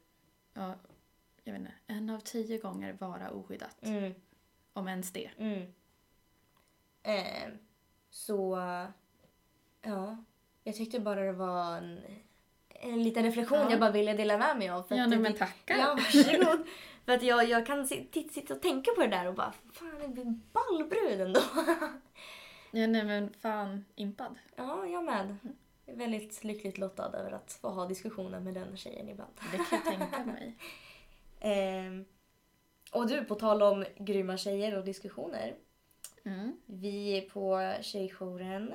ja, 0.54 0.76
jag 1.44 1.54
vet 1.54 1.60
inte, 1.60 1.74
en 1.88 2.10
av 2.10 2.20
tio 2.20 2.58
gånger 2.58 2.94
vara 3.00 3.30
oskyddat. 3.30 3.78
Mm, 3.82 4.14
Om 4.74 4.88
ens 4.88 5.12
det. 5.12 5.30
mm. 5.38 5.74
Eh, 7.04 7.50
så... 8.10 8.60
Ja. 9.82 10.18
Jag 10.64 10.76
tyckte 10.76 11.00
bara 11.00 11.22
det 11.22 11.32
var 11.34 11.78
en, 11.78 12.00
en 12.70 13.04
liten 13.04 13.24
reflektion 13.24 13.58
Ja. 13.60 13.72
jag 13.72 13.80
bara 13.80 13.92
ville 13.92 14.14
dela 14.14 14.38
med 14.38 14.58
mig 14.58 14.70
av. 14.70 14.84
För 14.84 14.96
Ja, 14.96 15.08
nej, 15.08 15.20
men 15.20 15.34
tackar. 15.34 15.78
Ja, 15.78 15.94
varsågod. 15.96 16.68
För 17.06 17.12
att 17.14 17.24
jag, 17.24 17.50
jag 17.50 17.66
kan 17.66 17.88
si- 17.88 18.08
titt- 18.12 18.34
sitta 18.34 18.54
och 18.54 18.62
tänka 18.62 18.92
på 18.96 19.02
det 19.02 19.08
där 19.08 19.28
och 19.28 19.34
bara, 19.34 19.54
fan 19.72 20.00
det 20.02 20.08
blir 20.08 20.40
ballbrud 20.54 21.22
ändå. 21.22 21.42
Ja, 22.74 22.88
nej 22.88 23.04
men 23.04 23.34
fan 23.40 23.86
impad. 23.96 24.36
ja, 24.56 24.86
jag 24.86 25.04
med. 25.04 25.38
Jag 25.86 25.94
är 25.96 26.00
väldigt 26.00 26.44
lyckligt 26.44 26.78
lottad 26.78 27.12
över 27.18 27.32
att 27.32 27.54
få 27.62 27.70
ha 27.70 27.86
diskussioner 27.86 28.40
med 28.40 28.54
den 28.54 28.78
tjejen 28.78 29.10
ibland. 29.10 29.32
Det 29.52 29.58
kan 29.58 29.66
jag 29.72 29.84
tänka 29.86 30.26
mig. 30.26 30.58
Ehm, 31.42 32.06
och 32.92 33.08
du, 33.08 33.26
på 33.26 33.36
tal 33.36 33.62
om 33.62 33.86
grymma 33.98 34.38
tjejer 34.38 34.78
och 34.78 34.86
diskussioner. 34.86 35.56
Mm. 36.26 36.58
Vi 36.66 37.18
är 37.18 37.22
på 37.22 37.74
tjejjouren. 37.82 38.74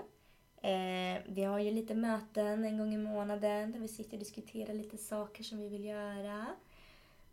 Eh, 0.62 1.22
vi 1.26 1.44
har 1.44 1.59
ju 1.59 1.70
lite 1.70 1.94
möten 1.94 2.64
en 2.64 2.79
gång 2.79 2.94
i 2.94 2.98
månaden 2.98 3.72
där 3.72 3.81
vi 3.81 3.88
sitter 3.88 4.12
och 4.12 4.18
diskuterar 4.18 4.74
lite 4.74 4.98
saker 4.98 5.42
som 5.42 5.59
vi 5.59 5.68
vill 5.68 5.85
göra. 5.85 6.46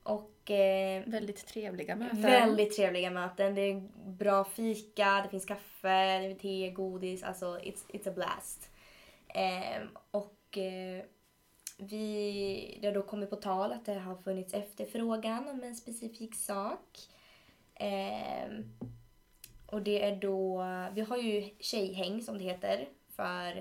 Och 0.04 0.52
eh, 0.52 1.04
Väldigt 1.06 1.48
trevliga 1.48 1.96
möten. 1.96 2.22
Väldigt 2.22 2.76
trevliga 2.76 3.12
möten. 3.12 3.56
Det 3.56 3.62
är 3.62 3.88
bra 4.06 4.44
fika, 4.44 5.22
det 5.24 5.30
finns 5.30 5.46
kaffe, 5.46 6.20
det 6.20 6.32
är 6.32 6.36
te, 6.36 6.70
godis. 6.70 7.24
Alltså, 7.24 7.46
it's, 7.46 7.86
it's 7.88 8.10
a 8.10 8.14
blast. 8.16 8.70
Ehm, 9.28 9.88
och 10.12 10.58
eh, 10.58 11.04
vi, 11.78 12.78
det 12.82 12.88
har 12.88 12.94
då 12.94 13.02
kommit 13.04 13.30
på 13.30 13.36
tal 13.36 13.72
att 13.72 13.86
det 13.86 13.94
har 13.94 14.16
funnits 14.16 14.54
efterfrågan 14.54 15.48
om 15.48 15.64
en 15.64 15.76
specifik 15.76 16.36
sak. 16.36 17.00
Ehm, 17.76 18.64
och 19.66 19.82
det 19.82 20.04
är 20.04 20.16
då, 20.16 20.66
vi 20.94 21.02
har 21.02 21.18
ju 21.18 21.50
tjejhäng 21.60 22.22
som 22.22 22.38
det 22.38 22.44
heter 22.44 22.88
för 23.10 23.58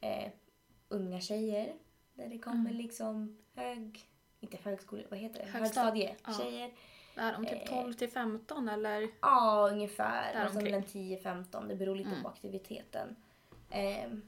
eh, 0.00 0.28
unga 0.88 1.20
tjejer. 1.20 1.72
Där 2.14 2.28
det 2.28 2.38
kommer 2.38 2.70
Mm. 2.70 2.76
liksom 2.76 3.38
hög, 3.54 4.00
inte 4.40 4.56
högskole, 4.62 5.02
vad 5.10 5.18
heter 5.18 5.38
det? 5.38 5.44
Högstad- 5.58 5.58
Högstadie 5.60 6.14
ja. 6.26 6.70
Är 7.16 7.32
de 7.32 7.46
typ 7.46 7.66
12 7.66 7.92
till 7.92 8.10
15 8.10 8.68
eller? 8.68 9.08
Ja, 9.20 9.68
ungefär. 9.72 10.34
Alltså 10.34 10.60
mellan 10.60 10.82
10-15. 10.82 11.68
Det 11.68 11.74
beror 11.76 11.96
lite 11.96 12.10
Mm. 12.10 12.22
på 12.22 12.28
aktiviteten. 12.28 13.16
Ehm, 13.70 14.22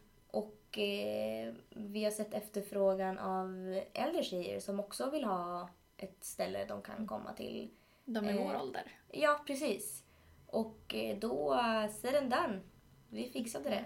och 0.74 0.78
eh, 0.78 1.54
vi 1.70 2.04
har 2.04 2.10
sett 2.10 2.34
efterfrågan 2.34 3.18
av 3.18 3.80
äldre 3.92 4.22
tjejer 4.22 4.60
som 4.60 4.80
också 4.80 5.10
vill 5.10 5.24
ha 5.24 5.68
ett 5.96 6.24
ställe 6.24 6.64
de 6.64 6.82
kan 6.82 7.06
komma 7.06 7.32
till. 7.32 7.70
De 8.04 8.24
i 8.24 8.28
Eh, 8.28 8.36
vår 8.36 8.60
ålder. 8.60 8.82
Ja, 9.10 9.40
precis. 9.46 10.04
Och 10.46 10.94
eh, 10.94 11.18
då 11.18 11.60
ser 12.00 12.12
den 12.12 12.28
där. 12.28 12.62
Vi 13.08 13.30
fixade 13.30 13.70
det. 13.70 13.84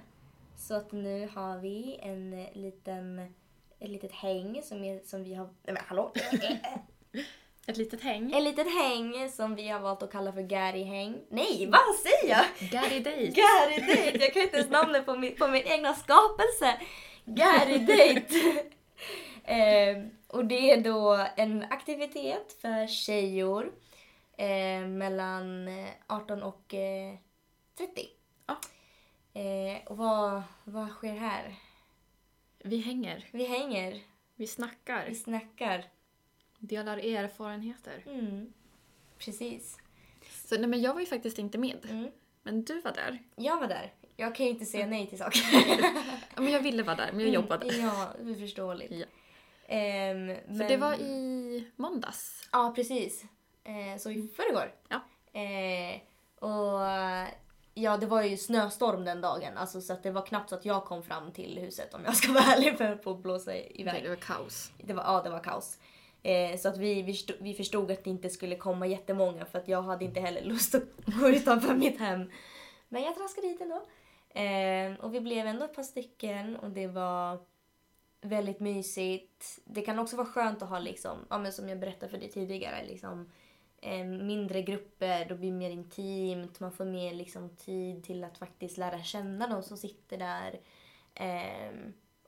Så 0.57 0.75
att 0.75 0.93
nu 0.93 1.29
har 1.29 1.59
vi 1.59 1.99
en 2.03 2.33
eh, 2.33 2.53
liten, 2.53 3.19
ett 3.79 3.91
litet 3.91 4.13
häng 4.13 4.63
som, 4.63 4.85
är, 4.85 5.01
som 5.01 5.25
vi 5.25 5.35
har... 5.35 5.45
Nej 5.45 5.75
men 5.75 5.83
hallå! 5.87 6.13
Ett 7.69 7.77
litet 7.77 8.03
häng. 8.03 8.33
ett 8.35 8.43
litet 8.43 8.75
häng 8.75 9.31
som 9.31 9.55
vi 9.55 9.69
har 9.69 9.81
valt 9.81 10.03
att 10.03 10.13
kalla 10.13 10.33
för 10.33 10.41
Gary-häng. 10.43 11.21
Nej, 11.29 11.67
vad 11.67 11.95
säger 11.97 12.35
jag? 12.35 12.71
Gary 12.71 13.01
Date. 13.01 13.27
Gary 13.27 13.81
Date! 13.81 14.19
Jag 14.25 14.33
kan 14.33 14.43
inte 14.43 14.57
ens 14.57 14.71
namnet 14.71 15.07
på 15.07 15.17
min, 15.17 15.37
på 15.37 15.49
min 15.49 15.63
egna 15.63 15.95
skapelse. 15.95 16.81
Gary 17.25 17.79
Date! 17.79 18.65
eh, 19.53 20.05
och 20.29 20.45
det 20.45 20.71
är 20.71 20.81
då 20.81 21.27
en 21.37 21.63
aktivitet 21.71 22.57
för 22.61 22.87
tjejor 22.87 23.73
eh, 24.37 24.87
mellan 24.87 25.69
eh, 25.69 25.89
18 26.07 26.43
och 26.43 26.75
eh, 26.75 27.15
30. 27.79 28.07
Ja. 28.47 28.59
Eh, 29.41 29.87
och 29.87 29.97
vad, 29.97 30.43
vad 30.65 30.91
sker 30.91 31.15
här? 31.15 31.55
Vi 32.59 32.81
hänger. 32.81 33.25
Vi 33.31 33.47
hänger, 33.47 34.01
Vi 34.37 34.47
snackar. 34.47 35.07
vi 35.09 35.15
snackar. 35.15 35.85
Delar 36.59 36.97
erfarenheter. 36.99 38.03
Mm. 38.07 38.53
Precis. 39.19 39.79
Så 40.45 40.59
nej, 40.59 40.67
men 40.67 40.83
jag 40.83 40.95
var 40.95 41.01
ju 41.01 41.07
faktiskt 41.07 41.39
inte 41.39 41.59
med. 41.59 41.87
Mm. 41.91 42.11
Men 42.43 42.65
du 42.65 42.81
var 42.81 42.93
där. 42.93 43.19
Jag 43.37 43.61
var 43.61 43.67
där. 43.69 43.93
Jag 44.17 44.35
kan 44.35 44.47
ju 44.47 44.53
inte 44.53 44.65
säga 44.67 44.87
nej 44.87 45.07
till 45.07 45.19
saker. 45.19 45.41
Ja, 46.35 46.43
men 46.43 46.53
jag 46.53 46.61
ville 46.61 46.83
vara 46.83 46.97
där, 46.97 47.11
men 47.13 47.21
jag 47.21 47.35
jobbade. 47.35 47.67
Mm, 47.69 47.87
ja, 47.87 48.09
det 48.23 48.31
är 48.31 48.35
förståeligt. 48.35 48.93
Ja. 48.93 49.05
Ehm, 49.67 50.35
För 50.47 50.53
men- 50.55 50.69
det 50.69 50.77
var 50.77 50.95
i 50.95 51.71
måndags. 51.77 52.49
Ja, 52.53 52.73
precis. 52.77 53.25
Eh, 53.65 53.99
så 53.99 54.11
i 54.11 54.29
förrgår. 54.29 54.75
Ja. 54.89 54.97
Eh, 55.41 56.01
och 56.49 56.81
ja, 57.75 57.97
det 57.97 58.07
var 58.07 58.23
ju 58.23 58.37
snöstorm 58.37 59.05
den 59.05 59.21
dagen. 59.21 59.57
Alltså, 59.57 59.81
så 59.81 59.93
att 59.93 60.03
det 60.03 60.11
var 60.11 60.27
knappt 60.27 60.49
så 60.51 60.55
att 60.57 60.65
jag 60.65 60.85
kom 60.85 61.03
fram 61.03 61.33
till 61.33 61.59
huset 61.59 61.95
om 61.95 62.05
jag 62.05 62.17
ska 62.17 62.33
vara 62.33 62.45
ärlig 62.57 62.79
för 62.79 62.85
att 63.11 63.23
blåsa 63.23 63.57
iväg. 63.57 64.03
Det 64.03 64.09
var 64.09 64.17
kaos. 64.17 64.73
Det 64.83 64.93
var, 64.93 65.03
ja, 65.05 65.23
det 65.23 65.31
var 65.31 65.41
kaos. 65.45 65.79
Eh, 66.23 66.59
så 66.59 66.69
att 66.69 66.79
vi, 66.79 67.03
vi, 67.03 67.13
förstod, 67.13 67.37
vi 67.41 67.55
förstod 67.55 67.91
att 67.91 68.05
det 68.05 68.11
inte 68.11 68.31
skulle 68.31 68.57
komma 68.57 68.87
jättemånga 68.87 69.45
för 69.45 69.59
att 69.59 69.69
jag 69.69 69.83
hade 69.83 70.05
inte 70.05 70.21
heller 70.21 70.43
lust 70.43 70.75
att 70.75 70.83
gå 71.21 71.29
utanför 71.29 71.75
mitt 71.75 71.99
hem. 71.99 72.31
Men 72.89 73.03
jag 73.03 73.17
traskade 73.17 73.49
dit 73.49 73.61
ändå. 73.61 73.83
Eh, 74.29 75.05
och 75.05 75.15
vi 75.15 75.21
blev 75.21 75.47
ändå 75.47 75.65
ett 75.65 75.75
par 75.75 75.83
stycken 75.83 76.57
och 76.57 76.71
det 76.71 76.87
var 76.87 77.41
väldigt 78.21 78.61
mysigt. 78.61 79.59
Det 79.65 79.83
kan 79.83 79.99
också 79.99 80.17
vara 80.17 80.27
skönt 80.27 80.63
att 80.63 80.69
ha 80.69 80.79
liksom, 80.79 81.19
ja 81.31 81.39
men 81.39 81.53
som 81.53 81.69
jag 81.69 81.81
berättade 81.81 82.11
för 82.11 82.19
dig 82.19 82.31
tidigare, 82.31 82.85
liksom 82.87 83.31
eh, 83.81 84.05
mindre 84.05 84.63
grupper, 84.63 85.25
då 85.29 85.35
blir 85.35 85.51
det 85.51 85.57
mer 85.57 85.71
intimt. 85.71 86.61
Man 86.61 86.73
får 86.73 86.85
mer 86.85 87.15
liksom, 87.15 87.57
tid 87.57 88.05
till 88.05 88.25
att 88.25 88.39
faktiskt 88.39 88.79
lära 88.79 89.03
känna 89.03 89.47
de 89.47 89.63
som 89.63 89.77
sitter 89.77 90.19
där. 90.19 90.61
Eh, 91.15 91.73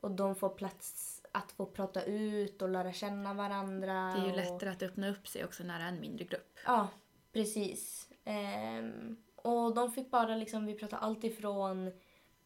och 0.00 0.11
de 0.11 0.35
får 0.35 0.48
plats 0.48 1.19
att 1.32 1.52
få 1.52 1.66
prata 1.66 2.02
ut 2.02 2.62
och 2.62 2.68
lära 2.68 2.92
känna 2.92 3.34
varandra. 3.34 3.92
Det 3.92 4.20
är 4.20 4.24
ju 4.24 4.30
och... 4.30 4.36
lättare 4.36 4.70
att 4.70 4.82
öppna 4.82 5.08
upp 5.08 5.28
sig 5.28 5.44
också 5.44 5.64
när 5.64 5.78
det 5.78 5.84
är 5.84 5.88
en 5.88 6.00
mindre 6.00 6.24
grupp. 6.24 6.58
Ja, 6.66 6.88
precis. 7.32 8.08
Ehm, 8.24 9.16
och 9.36 9.74
de 9.74 9.92
fick 9.92 10.10
bara 10.10 10.36
liksom, 10.36 10.66
vi 10.66 10.74
pratade 10.74 11.02
allt 11.02 11.24
ifrån 11.24 11.92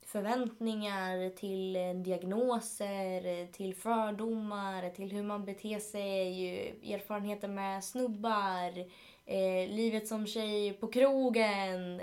förväntningar 0.07 1.37
till 1.37 1.77
eh, 1.77 1.95
diagnoser, 1.95 3.53
till 3.53 3.75
fördomar, 3.75 4.91
till 4.91 5.13
hur 5.13 5.23
man 5.23 5.45
beter 5.45 5.79
sig, 5.79 6.95
erfarenheter 6.95 7.49
med 7.49 7.85
snubbar, 7.85 8.79
eh, 9.27 9.69
livet 9.69 10.09
som 10.09 10.27
tjej 10.27 10.73
på 10.73 10.87
krogen. 10.89 12.01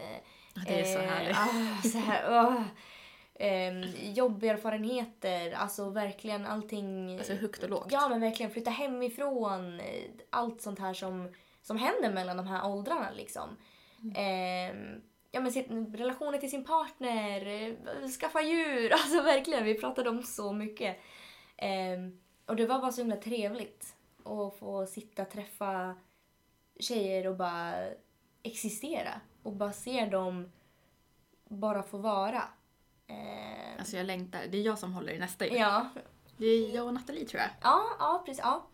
Det 0.68 0.80
är 0.80 0.84
så 0.84 1.00
eh, 1.00 1.06
härligt. 1.06 1.38
ah, 1.38 1.90
så 1.90 1.98
här, 1.98 2.46
åh. 2.46 2.64
Ehm, 3.36 3.84
jobberfarenheter, 4.14 5.52
alltså 5.52 5.90
verkligen 5.90 6.46
allting. 6.46 7.18
Alltså 7.18 7.34
högt 7.34 7.64
och 7.64 7.70
lågt. 7.70 7.88
Ja 7.92 8.10
men 8.10 8.22
verkligen 8.22 8.52
flytta 8.52 8.70
hemifrån. 8.72 9.80
eh, 9.80 10.10
Allt 10.30 10.62
sånt 10.62 10.80
här 10.80 10.94
som, 10.94 11.34
som 11.62 11.78
händer 11.78 12.12
mellan 12.14 12.38
de 12.38 12.48
här 12.48 12.68
åldrarna 12.72 13.12
liksom. 13.12 13.58
Ehm, 14.16 15.02
ja 15.32 15.40
men 15.42 15.52
sitt, 15.52 15.68
relationer 15.96 16.38
till 16.38 16.50
sin 16.52 16.64
partner, 16.66 17.46
eh, 17.48 18.08
skaffa 18.10 18.42
djur. 18.42 18.90
Alltså 18.94 19.22
verkligen, 19.22 19.64
vi 19.64 19.80
pratade 19.80 20.10
om 20.10 20.24
så 20.24 20.54
mycket. 20.54 20.98
Ehm, 21.58 22.20
och 22.46 22.56
det 22.56 22.66
var 22.66 22.80
bara 22.80 22.92
så 22.92 23.02
himla 23.02 23.16
trevligt 23.18 23.96
att 24.26 24.56
få 24.60 24.86
sitta 24.86 25.22
och 25.22 25.30
träffa 25.30 25.96
tjejer 26.80 27.28
och 27.28 27.36
bara 27.36 27.74
existera. 28.44 29.22
Och 29.44 29.54
bara 29.54 29.74
se 29.74 30.06
dem 30.06 30.52
bara 31.50 31.84
få 31.84 31.98
vara. 31.98 32.44
Ehm, 33.12 33.80
Alltså 33.80 33.98
jag 33.98 34.06
längtar. 34.06 34.48
Det 34.50 34.58
är 34.58 34.62
jag 34.62 34.80
som 34.80 34.94
håller 34.94 35.14
i 35.14 35.20
nästa 35.20 35.48
ju. 35.48 35.56
ja, 35.58 35.90
Det 36.38 36.46
är 36.46 36.76
jag 36.76 36.88
och 36.88 36.94
Nathalie 36.94 37.26
tror 37.26 37.42
jag. 37.42 37.50
ja, 37.62 37.84
ja 38.00 38.24
precis. 38.26 38.42
Ja. 38.44 38.68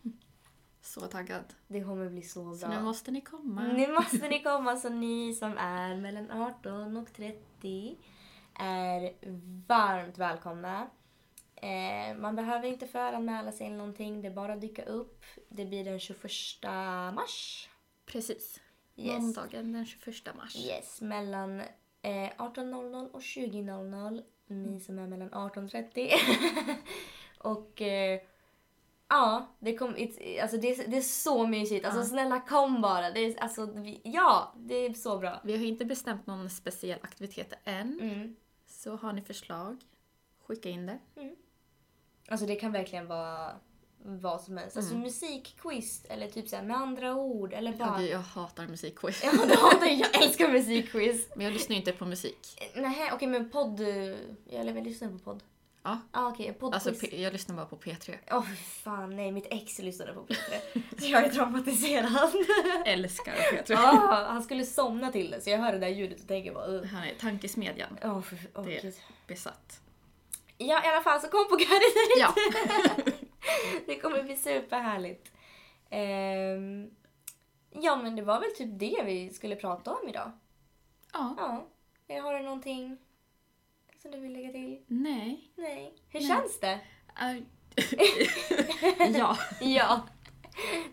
Så 0.80 1.00
taggad. 1.00 1.44
Det 1.66 1.80
kommer 1.84 2.08
bli 2.10 2.22
så 2.22 2.44
bra. 2.44 2.54
Så 2.56 2.68
nu 2.68 2.80
måste 2.80 3.10
ni 3.10 3.20
komma. 3.20 3.62
Nu 3.62 3.92
måste 3.92 4.28
ni 4.28 4.42
komma 4.42 4.76
så 4.76 4.88
ni 4.88 5.34
som 5.34 5.58
är 5.58 5.96
mellan 5.96 6.30
18 6.30 6.96
och 6.96 7.12
30 7.12 7.96
är 8.54 9.14
varmt 9.66 10.18
välkomna. 10.18 10.86
Eh, 11.56 12.16
man 12.16 12.36
behöver 12.36 12.68
inte 12.68 12.86
föranmäla 12.86 13.52
sig 13.52 13.66
eller 13.66 13.76
någonting, 13.76 14.22
det 14.22 14.28
är 14.28 14.32
bara 14.34 14.52
att 14.52 14.60
dyka 14.60 14.84
upp. 14.84 15.24
Det 15.48 15.64
blir 15.64 15.84
den 15.84 16.00
21 16.00 16.22
mars. 17.14 17.68
Precis. 18.06 18.60
Yes. 18.96 19.20
Måndagen 19.22 19.72
den 19.72 19.86
21 19.86 20.34
mars. 20.36 20.56
Yes, 20.56 21.00
mellan 21.00 21.62
eh, 22.08 22.30
18.00 22.38 23.10
och 23.10 23.20
20.00. 23.20 24.22
Ni 24.46 24.80
som 24.80 24.98
är 24.98 25.06
mellan 25.06 25.34
18 25.34 25.64
och 25.64 25.70
30. 25.70 26.10
och 27.38 27.82
eh, 27.82 28.20
ja, 29.08 29.46
det, 29.58 29.76
kom, 29.76 29.96
it, 29.96 30.40
alltså 30.42 30.56
det, 30.56 30.68
är- 30.70 30.88
det 30.90 30.96
är 30.96 31.00
så 31.00 31.46
mysigt. 31.46 31.84
Alltså 31.84 32.00
Ja. 32.00 32.06
snälla 32.06 32.40
kom 32.40 32.80
bara. 32.80 33.10
Det 33.10 33.20
är, 33.20 33.40
alltså, 33.42 33.66
vi, 33.66 34.00
ja, 34.04 34.52
det 34.56 34.74
är 34.74 34.92
så 34.94 35.18
bra. 35.18 35.40
Vi 35.44 35.56
har 35.56 35.64
inte 35.64 35.84
bestämt 35.84 36.26
någon 36.26 36.50
speciell 36.50 36.98
aktivitet 37.02 37.52
än. 37.64 38.00
Mm. 38.00 38.36
Så 38.66 38.96
har 38.96 39.12
ni 39.12 39.22
förslag, 39.22 39.76
skicka 40.46 40.68
in 40.68 40.86
det. 40.86 40.98
Alltså 42.28 42.46
det 42.46 42.56
kan 42.56 42.72
verkligen 42.72 43.06
vara 43.06 43.52
vad 44.02 44.40
som 44.40 44.56
helst. 44.56 44.76
Alltså 44.76 44.94
musikquiz 44.94 46.04
eller 46.08 46.28
typ 46.28 46.48
såhär 46.48 46.62
med 46.62 46.76
andra 46.76 47.14
ord 47.14 47.52
eller 47.52 47.70
Ja, 47.78 47.86
bara... 47.86 47.98
gud, 47.98 48.10
jag 48.10 48.18
hatar 48.18 48.66
musikquiz. 48.66 49.20
Ja, 49.24 49.30
det 49.46 49.56
hatar 49.56 49.86
jag. 49.86 49.96
Jag 49.98 50.22
älskar 50.22 50.48
musikquiz. 50.52 51.28
Men 51.34 51.44
jag 51.44 51.52
lyssnar 51.52 51.74
ju 51.74 51.80
inte 51.80 51.92
på 51.92 52.04
musik. 52.06 52.70
Nej, 52.74 53.10
okej 53.12 53.28
men 53.28 53.50
podd... 53.50 53.80
Jag 54.50 54.66
lever 54.66 54.80
lyssnar 54.82 55.08
på 55.08 55.18
podd. 55.18 55.42
Ja. 55.82 55.98
Ah, 56.10 56.28
okej, 56.28 56.52
poddquiz. 56.52 56.86
Alltså 56.86 57.06
jag 57.16 57.32
lyssnar 57.32 57.56
bara 57.56 57.66
på 57.66 57.76
P3. 57.76 58.14
Åh 58.30 58.44
fy 58.50 58.56
fan, 58.56 59.16
nej 59.16 59.32
mitt 59.32 59.46
ex 59.50 59.78
lyssnade 59.78 60.12
på 60.12 60.20
P3. 60.26 60.82
så 61.00 61.06
jag 61.06 61.24
är 61.24 61.28
traumatiserad. 61.28 62.30
Älskar 62.86 63.34
P3. 63.34 63.74
ah, 63.76 64.24
han 64.28 64.42
skulle 64.42 64.64
somna 64.64 65.12
till 65.12 65.30
det 65.30 65.40
så 65.40 65.50
jag 65.50 65.58
hör 65.58 65.72
det 65.72 65.78
där 65.78 65.88
ljudet 65.88 66.20
och 66.20 66.28
tänker 66.28 66.52
bara 66.54 66.66
uh. 66.66 66.84
Han 66.84 67.02
är 67.04 67.14
tankesmedjan. 67.14 67.98
Åh, 68.04 68.22
fy- 68.22 68.36
åh, 68.54 68.64
Det- 68.64 68.82
gud. 68.82 68.94
Besatt. 69.26 69.80
Ja 70.58 70.84
i 70.84 70.88
alla 70.88 71.02
fall 71.02 71.20
så 71.20 71.28
kom 71.28 71.48
på 71.48 71.56
Garden 71.56 72.18
Ja. 72.20 72.34
Det 73.86 73.96
kommer 74.00 74.22
bli 74.22 74.36
superhärligt. 74.36 75.32
Ehm, 75.90 76.90
ja 77.70 77.96
men 77.96 78.16
det 78.16 78.22
var 78.22 78.40
väl 78.40 78.54
typ 78.56 78.78
det 78.78 79.02
vi 79.04 79.30
skulle 79.30 79.56
prata 79.56 79.90
om 79.94 80.08
idag. 80.08 80.30
ja. 81.12 81.34
Ja. 81.38 81.68
Eller 82.08 82.20
Har 82.20 82.34
du 82.38 82.44
någonting 82.44 82.98
som 84.02 84.10
du 84.10 84.20
vill 84.20 84.32
lägga 84.32 84.52
till? 84.52 84.82
Nej. 84.86 85.50
Nej. 85.56 85.94
Hur 86.08 86.20
Nej. 86.20 86.28
känns 86.28 86.60
det? 86.60 86.80
Äh, 87.20 87.36
ja. 89.18 89.38
Ja, 89.60 90.00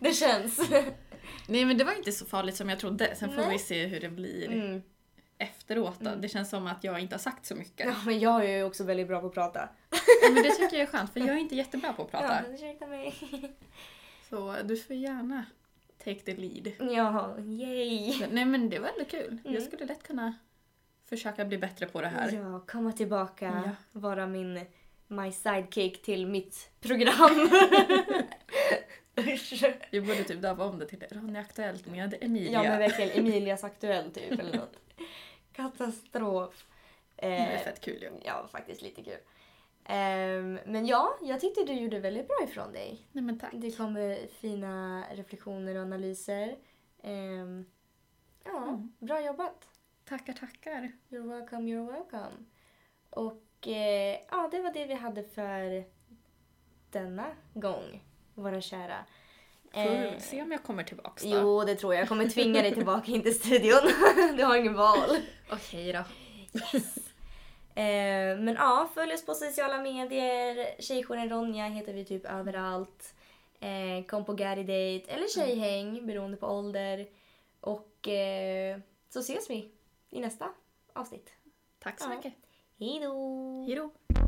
det 0.00 0.12
känns. 0.12 0.70
Nej 1.48 1.64
men 1.64 1.78
det 1.78 1.84
var 1.84 1.92
inte 1.94 2.12
så 2.12 2.26
farligt 2.26 2.56
som 2.56 2.68
jag 2.68 2.78
trodde. 2.80 3.16
Sen 3.16 3.30
får 3.34 3.42
Nej. 3.42 3.50
vi 3.52 3.58
se 3.58 3.86
hur 3.86 4.00
det 4.00 4.08
blir 4.10 4.48
Mm. 4.52 4.82
Efteråt 5.38 6.00
då. 6.00 6.14
Det 6.14 6.28
känns 6.28 6.50
som 6.50 6.66
att 6.66 6.84
jag 6.84 7.00
inte 7.00 7.14
har 7.14 7.20
sagt 7.20 7.46
så 7.46 7.54
mycket. 7.54 7.86
Ja, 7.86 7.94
men 8.06 8.20
jag 8.20 8.44
är 8.44 8.56
ju 8.56 8.64
också 8.64 8.84
väldigt 8.84 9.08
bra 9.08 9.20
på 9.20 9.26
att 9.26 9.34
prata. 9.34 9.68
Ja, 10.22 10.30
men 10.32 10.42
det 10.42 10.50
tycker 10.50 10.76
jag 10.76 10.82
är 10.82 10.86
skönt 10.86 11.12
för 11.12 11.20
jag 11.20 11.28
är 11.28 11.36
inte 11.36 11.56
jättebra 11.56 11.92
på 11.92 12.02
att 12.02 12.10
prata. 12.10 12.42
Ja, 12.46 12.54
ursäkta 12.54 12.86
mig. 12.86 13.14
Så 14.28 14.56
du 14.64 14.76
får 14.76 14.96
gärna 14.96 15.44
take 16.04 16.20
the 16.20 16.36
lead. 16.36 16.72
Ja, 16.92 17.38
yay. 17.38 18.26
Nej 18.30 18.44
men 18.44 18.70
det 18.70 18.78
var 18.78 18.88
ändå 18.88 19.04
kul. 19.04 19.38
Mm. 19.44 19.54
Jag 19.54 19.62
skulle 19.62 19.86
lätt 19.86 20.02
kunna 20.02 20.34
försöka 21.08 21.44
bli 21.44 21.58
bättre 21.58 21.86
på 21.86 22.00
det 22.00 22.08
här. 22.08 22.32
Ja, 22.32 22.60
komma 22.66 22.92
tillbaka. 22.92 23.62
Ja. 23.66 23.70
Vara 23.92 24.26
min 24.26 24.66
my 25.06 25.32
sidekick 25.32 26.02
till 26.02 26.26
mitt 26.26 26.70
program. 26.80 27.50
Vi 29.90 30.00
borde 30.00 30.24
typ 30.24 30.42
döpa 30.42 30.64
om 30.64 30.78
det 30.78 30.86
till 30.86 31.04
Ronny 31.10 31.38
Aktuellt 31.38 31.86
med 31.86 32.14
Emilia. 32.20 32.64
Ja 32.64 32.70
men 32.70 32.78
verkligen 32.78 33.10
Emilias 33.10 33.64
aktuell 33.64 34.10
typ 34.10 34.40
eller 34.40 34.56
något. 34.56 34.76
Katastrof. 35.56 36.66
det 37.16 37.26
är 37.26 37.54
Eh, 37.56 37.60
fett 37.64 37.80
kul 37.80 38.02
ju. 38.02 38.10
ja, 38.24 38.48
faktiskt 38.52 38.82
lite 38.82 39.02
kul. 39.04 39.18
Ehm, 39.84 40.58
men 40.66 40.86
ja, 40.86 41.16
jag 41.22 41.40
tyckte 41.40 41.64
du 41.64 41.72
gjorde 41.72 41.98
väldigt 42.00 42.28
bra 42.28 42.36
ifrån 42.44 42.72
dig. 42.72 43.06
Nej 43.12 43.24
men 43.24 43.38
tack. 43.38 43.52
Det 43.54 43.76
kommer 43.76 44.26
fina 44.26 45.04
reflektioner 45.12 45.74
och 45.76 45.82
analyser. 45.82 46.56
Ehm, 47.02 47.66
ja, 48.44 48.62
Mm. 48.62 48.92
bra 48.98 49.20
jobbat. 49.24 49.68
Tackar, 50.04 50.32
tackar. 50.32 50.92
You're 51.08 51.28
welcome, 51.28 51.72
you're 51.72 51.92
welcome. 51.92 52.44
Och 53.10 53.68
eh, 53.68 54.18
ja, 54.30 54.48
det 54.50 54.60
var 54.60 54.72
det 54.72 54.86
vi 54.86 54.94
hade 54.94 55.22
för 55.24 55.84
denna 56.90 57.26
gång, 57.54 58.02
våra 58.34 58.60
kära. 58.60 59.04
Får 59.76 59.82
Eh, 60.14 60.18
se 60.18 60.42
om 60.42 60.52
jag 60.52 60.62
kommer 60.62 60.84
tillbaks 60.84 61.22
då. 61.22 61.28
Jo, 61.28 61.64
det 61.64 61.74
tror 61.74 61.94
jag. 61.94 62.00
Jag 62.00 62.08
kommer 62.08 62.28
tvinga 62.28 62.62
dig 62.62 62.74
tillbaka 62.74 63.12
in 63.12 63.22
till 63.22 63.34
studion. 63.40 63.92
du 64.36 64.44
har 64.44 64.56
ingen 64.56 64.74
val. 64.74 65.16
Okej 65.52 65.92
då. 65.92 65.98
Eh, 67.80 68.38
men 68.38 68.54
ja, 68.54 68.88
följ 68.94 69.14
oss 69.14 69.26
på 69.26 69.34
sociala 69.34 69.78
medier. 69.82 70.82
Tjejjouren 70.82 71.28
Ronja 71.28 71.64
heter 71.66 71.92
vi 71.92 72.04
typ 72.04 72.24
överallt. 72.24 73.14
Eh, 73.60 74.06
kom 74.06 74.24
på 74.24 74.32
Gary 74.32 74.62
Date 74.62 75.12
eller 75.12 75.28
tjejhäng 75.28 76.06
beroende 76.06 76.36
på 76.36 76.46
ålder. 76.46 77.06
Och 77.60 78.08
eh, 78.08 78.78
så 79.08 79.20
ses 79.20 79.50
vi 79.50 79.70
i 80.10 80.20
nästa 80.20 80.48
avsnitt. 80.92 81.30
Tack 81.78 82.00
så 82.00 82.10
Ja. 82.10 82.16
mycket. 82.16 82.32
Hej 82.78 83.00
då! 83.02 84.25